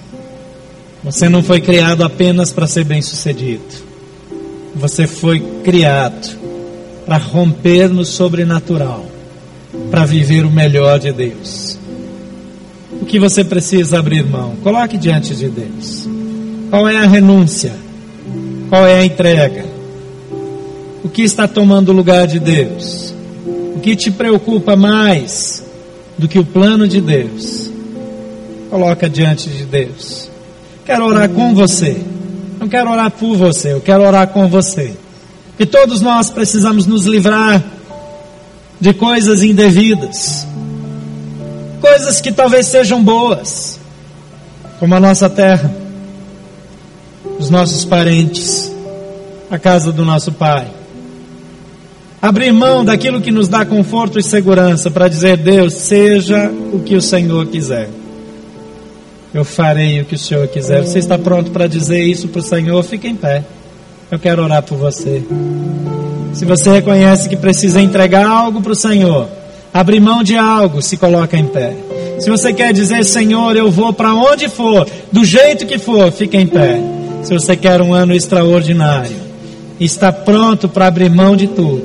Você 1.04 1.28
não 1.28 1.42
foi 1.42 1.60
criado 1.60 2.02
apenas 2.02 2.52
para 2.52 2.66
ser 2.66 2.84
bem-sucedido. 2.84 3.62
Você 4.74 5.06
foi 5.06 5.40
criado 5.62 6.36
para 7.06 7.16
romper 7.16 7.88
no 7.88 8.04
sobrenatural, 8.04 9.06
para 9.90 10.04
viver 10.04 10.44
o 10.44 10.50
melhor 10.50 10.98
de 10.98 11.12
Deus. 11.12 11.78
O 13.00 13.06
que 13.06 13.18
você 13.18 13.44
precisa 13.44 13.98
abrir 13.98 14.24
mão? 14.24 14.56
Coloque 14.62 14.98
diante 14.98 15.34
de 15.34 15.48
Deus. 15.48 16.06
Qual 16.68 16.86
é 16.88 16.96
a 16.96 17.06
renúncia? 17.06 17.72
Qual 18.68 18.86
é 18.86 19.00
a 19.00 19.04
entrega? 19.04 19.64
O 21.02 21.08
que 21.08 21.22
está 21.22 21.48
tomando 21.48 21.92
lugar 21.92 22.26
de 22.26 22.38
Deus? 22.38 23.14
O 23.74 23.80
que 23.80 23.96
te 23.96 24.10
preocupa 24.10 24.76
mais 24.76 25.64
do 26.18 26.28
que 26.28 26.38
o 26.38 26.44
plano 26.44 26.86
de 26.86 27.00
Deus? 27.00 27.70
Coloca 28.68 29.08
diante 29.08 29.48
de 29.48 29.64
Deus. 29.64 30.27
Quero 30.88 31.04
orar 31.04 31.28
com 31.28 31.54
você. 31.54 32.02
Não 32.58 32.66
quero 32.66 32.90
orar 32.90 33.10
por 33.10 33.36
você, 33.36 33.74
eu 33.74 33.80
quero 33.82 34.04
orar 34.04 34.26
com 34.28 34.48
você. 34.48 34.96
E 35.58 35.66
todos 35.66 36.00
nós 36.00 36.30
precisamos 36.30 36.86
nos 36.86 37.04
livrar 37.04 37.62
de 38.80 38.94
coisas 38.94 39.42
indevidas. 39.42 40.46
Coisas 41.78 42.22
que 42.22 42.32
talvez 42.32 42.68
sejam 42.68 43.04
boas, 43.04 43.78
como 44.80 44.94
a 44.94 45.00
nossa 45.00 45.28
terra, 45.28 45.70
os 47.38 47.50
nossos 47.50 47.84
parentes, 47.84 48.72
a 49.50 49.58
casa 49.58 49.92
do 49.92 50.06
nosso 50.06 50.32
pai 50.32 50.68
abrir 52.22 52.50
mão 52.50 52.82
daquilo 52.82 53.20
que 53.20 53.30
nos 53.30 53.46
dá 53.46 53.66
conforto 53.66 54.18
e 54.18 54.22
segurança 54.22 54.90
para 54.90 55.06
dizer: 55.06 55.36
Deus, 55.36 55.74
seja 55.74 56.50
o 56.72 56.80
que 56.80 56.96
o 56.96 57.02
Senhor 57.02 57.46
quiser. 57.46 57.90
Eu 59.32 59.44
farei 59.44 60.00
o 60.00 60.04
que 60.04 60.14
o 60.14 60.18
Senhor 60.18 60.46
quiser. 60.48 60.82
Você 60.82 60.98
está 60.98 61.18
pronto 61.18 61.50
para 61.50 61.66
dizer 61.66 62.02
isso 62.02 62.28
para 62.28 62.40
o 62.40 62.42
Senhor? 62.42 62.82
Fique 62.82 63.06
em 63.06 63.14
pé. 63.14 63.44
Eu 64.10 64.18
quero 64.18 64.42
orar 64.42 64.62
por 64.62 64.78
você. 64.78 65.22
Se 66.32 66.44
você 66.44 66.70
reconhece 66.70 67.28
que 67.28 67.36
precisa 67.36 67.80
entregar 67.80 68.26
algo 68.26 68.62
para 68.62 68.72
o 68.72 68.76
Senhor, 68.76 69.28
abrir 69.72 70.00
mão 70.00 70.22
de 70.22 70.36
algo, 70.36 70.80
se 70.80 70.96
coloca 70.96 71.36
em 71.36 71.46
pé. 71.46 71.76
Se 72.18 72.30
você 72.30 72.52
quer 72.52 72.72
dizer, 72.72 73.04
Senhor, 73.04 73.56
eu 73.56 73.70
vou 73.70 73.92
para 73.92 74.14
onde 74.14 74.48
for, 74.48 74.88
do 75.12 75.24
jeito 75.24 75.66
que 75.66 75.78
for, 75.78 76.10
fique 76.10 76.36
em 76.36 76.46
pé. 76.46 76.80
Se 77.22 77.32
você 77.32 77.56
quer 77.56 77.82
um 77.82 77.92
ano 77.92 78.14
extraordinário, 78.14 79.16
está 79.78 80.10
pronto 80.10 80.68
para 80.68 80.86
abrir 80.86 81.10
mão 81.10 81.36
de 81.36 81.46
tudo, 81.48 81.84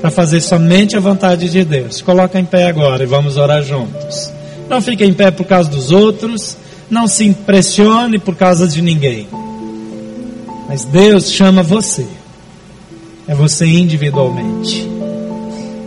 para 0.00 0.10
fazer 0.10 0.40
somente 0.40 0.96
a 0.96 1.00
vontade 1.00 1.48
de 1.48 1.64
Deus. 1.64 2.02
Coloca 2.02 2.38
em 2.38 2.44
pé 2.44 2.66
agora 2.66 3.04
e 3.04 3.06
vamos 3.06 3.36
orar 3.36 3.62
juntos. 3.62 4.32
Não 4.68 4.80
fique 4.80 5.04
em 5.04 5.12
pé 5.12 5.30
por 5.30 5.44
causa 5.44 5.70
dos 5.70 5.90
outros, 5.90 6.56
não 6.92 7.08
se 7.08 7.24
impressione 7.24 8.18
por 8.18 8.36
causa 8.36 8.68
de 8.68 8.82
ninguém. 8.82 9.26
Mas 10.68 10.84
Deus 10.84 11.32
chama 11.32 11.62
você. 11.62 12.06
É 13.26 13.34
você 13.34 13.64
individualmente. 13.64 14.86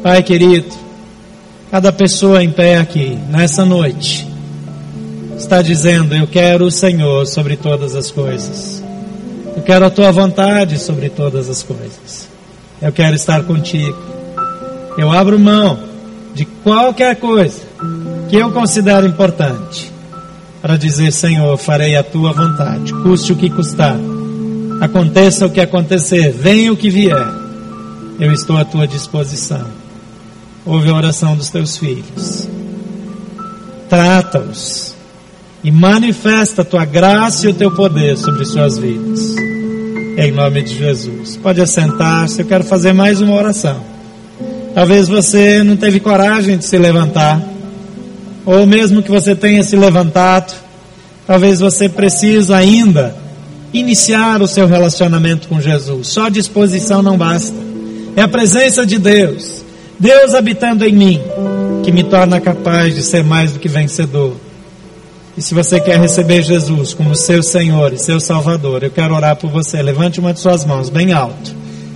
Pai 0.01 0.23
querido, 0.23 0.75
cada 1.69 1.93
pessoa 1.93 2.43
em 2.43 2.49
pé 2.49 2.77
aqui, 2.77 3.19
nessa 3.29 3.63
noite, 3.63 4.27
está 5.37 5.61
dizendo: 5.61 6.15
Eu 6.15 6.25
quero 6.25 6.65
o 6.65 6.71
Senhor 6.71 7.27
sobre 7.27 7.55
todas 7.55 7.93
as 7.93 8.09
coisas. 8.09 8.83
Eu 9.55 9.61
quero 9.61 9.85
a 9.85 9.91
tua 9.91 10.11
vontade 10.11 10.79
sobre 10.79 11.09
todas 11.09 11.49
as 11.51 11.61
coisas. 11.61 12.27
Eu 12.81 12.91
quero 12.91 13.15
estar 13.15 13.43
contigo. 13.43 13.97
Eu 14.97 15.11
abro 15.11 15.37
mão 15.37 15.77
de 16.33 16.45
qualquer 16.45 17.15
coisa 17.17 17.61
que 18.27 18.35
eu 18.35 18.51
considero 18.51 19.05
importante 19.05 19.94
para 20.65 20.79
dizer: 20.79 21.11
Senhor, 21.11 21.55
farei 21.59 21.95
a 21.95 22.01
tua 22.01 22.33
vontade, 22.33 22.91
custe 23.03 23.31
o 23.31 23.35
que 23.35 23.51
custar, 23.51 23.95
aconteça 24.81 25.45
o 25.45 25.49
que 25.51 25.61
acontecer, 25.61 26.31
venha 26.31 26.73
o 26.73 26.75
que 26.75 26.89
vier, 26.89 27.23
eu 28.19 28.33
estou 28.33 28.57
à 28.57 28.65
tua 28.65 28.87
disposição. 28.87 29.63
Ouve 30.65 30.89
a 30.89 30.95
oração 30.95 31.37
dos 31.37 31.51
teus 31.51 31.77
filhos, 31.77 32.49
trata-os 33.87 34.95
e 35.63 35.69
manifesta 35.69 36.63
a 36.63 36.65
tua 36.65 36.83
graça 36.83 37.45
e 37.45 37.51
o 37.51 37.53
teu 37.53 37.69
poder 37.69 38.17
sobre 38.17 38.43
suas 38.43 38.79
vidas. 38.79 39.35
Em 40.17 40.31
nome 40.31 40.63
de 40.63 40.79
Jesus. 40.79 41.37
Pode 41.37 41.61
assentar-se, 41.61 42.41
eu 42.41 42.47
quero 42.47 42.63
fazer 42.63 42.91
mais 42.91 43.21
uma 43.21 43.35
oração. 43.35 43.83
Talvez 44.73 45.07
você 45.07 45.63
não 45.63 45.77
teve 45.77 45.99
coragem 45.99 46.57
de 46.57 46.65
se 46.65 46.75
levantar, 46.75 47.39
ou 48.45 48.65
mesmo 48.65 49.01
que 49.01 49.09
você 49.09 49.35
tenha 49.35 49.63
se 49.63 49.75
levantado, 49.75 50.53
talvez 51.25 51.59
você 51.59 51.89
precise 51.89 52.53
ainda 52.53 53.15
iniciar 53.73 54.41
o 54.41 54.47
seu 54.47 54.67
relacionamento 54.67 55.47
com 55.47 55.59
Jesus. 55.59 56.07
Só 56.07 56.29
disposição 56.29 57.01
não 57.01 57.17
basta. 57.17 57.55
É 58.15 58.21
a 58.21 58.27
presença 58.27 58.85
de 58.85 58.97
Deus, 58.97 59.63
Deus 59.99 60.33
habitando 60.33 60.85
em 60.85 60.93
mim, 60.93 61.21
que 61.83 61.91
me 61.91 62.03
torna 62.03 62.39
capaz 62.39 62.95
de 62.95 63.01
ser 63.01 63.23
mais 63.23 63.51
do 63.51 63.59
que 63.59 63.67
vencedor. 63.67 64.35
E 65.37 65.41
se 65.41 65.53
você 65.53 65.81
quer 65.81 65.99
receber 65.99 66.41
Jesus 66.41 66.93
como 66.93 67.13
seu 67.13 67.43
Senhor 67.43 67.91
e 67.91 67.97
seu 67.97 68.21
Salvador, 68.21 68.83
eu 68.83 68.91
quero 68.91 69.13
orar 69.13 69.35
por 69.35 69.49
você. 69.49 69.81
Levante 69.81 70.19
uma 70.19 70.33
de 70.33 70.39
suas 70.39 70.63
mãos 70.63 70.89
bem 70.89 71.11
alto. 71.11 71.53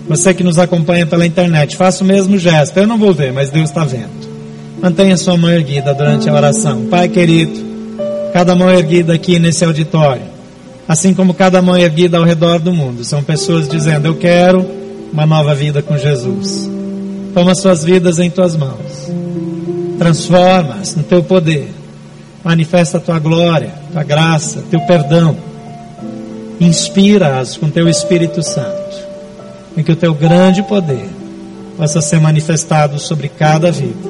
Você 0.10 0.34
que 0.34 0.44
nos 0.44 0.58
acompanha 0.58 1.06
pela 1.06 1.26
internet, 1.26 1.78
faça 1.78 2.04
o 2.04 2.08
mesmo 2.08 2.38
gesto. 2.38 2.76
Eu 2.78 2.88
não 2.88 2.98
vou 2.98 3.14
ver, 3.14 3.32
mas 3.32 3.50
Deus 3.50 3.70
está 3.70 3.86
vendo. 3.86 4.19
Mantenha 4.82 5.18
sua 5.18 5.38
mão 5.38 5.50
erguida 5.50 5.94
durante 5.94 6.30
a 6.30 6.34
oração. 6.34 6.86
Pai 6.86 7.10
querido, 7.10 7.60
cada 8.34 8.56
mão 8.56 8.70
erguida 8.70 9.14
aqui 9.14 9.40
nesse 9.40 9.66
auditório, 9.66 10.24
assim 10.88 11.14
como 11.14 11.34
cada 11.34 11.62
mão 11.62 11.78
erguida 11.78 12.18
ao 12.18 12.24
redor 12.24 12.60
do 12.60 12.74
mundo, 12.74 13.04
são 13.04 13.22
pessoas 13.24 13.68
dizendo: 13.68 14.08
Eu 14.08 14.16
quero 14.16 14.66
uma 15.12 15.26
nova 15.26 15.54
vida 15.54 15.82
com 15.82 15.98
Jesus. 15.98 16.70
Toma 17.34 17.54
suas 17.56 17.84
vidas 17.84 18.20
em 18.20 18.30
tuas 18.30 18.56
mãos. 18.56 19.12
Transforma-as 19.98 20.96
no 20.96 21.04
teu 21.04 21.22
poder 21.22 21.80
manifesta 22.44 22.98
a 22.98 23.02
tua 23.02 23.20
glória, 23.20 23.72
tua 23.92 24.04
graça, 24.04 24.64
teu 24.70 24.80
perdão. 24.82 25.36
Inspira-as 26.60 27.58
com 27.58 27.70
teu 27.70 27.88
Espírito 27.88 28.44
Santo, 28.44 28.98
em 29.78 29.84
que 29.84 29.92
o 29.92 29.96
teu 29.96 30.14
grande 30.14 30.64
poder 30.64 31.10
possa 31.78 32.02
ser 32.02 32.20
manifestado 32.20 33.00
sobre 33.00 33.30
cada 33.30 33.72
vida, 33.72 34.10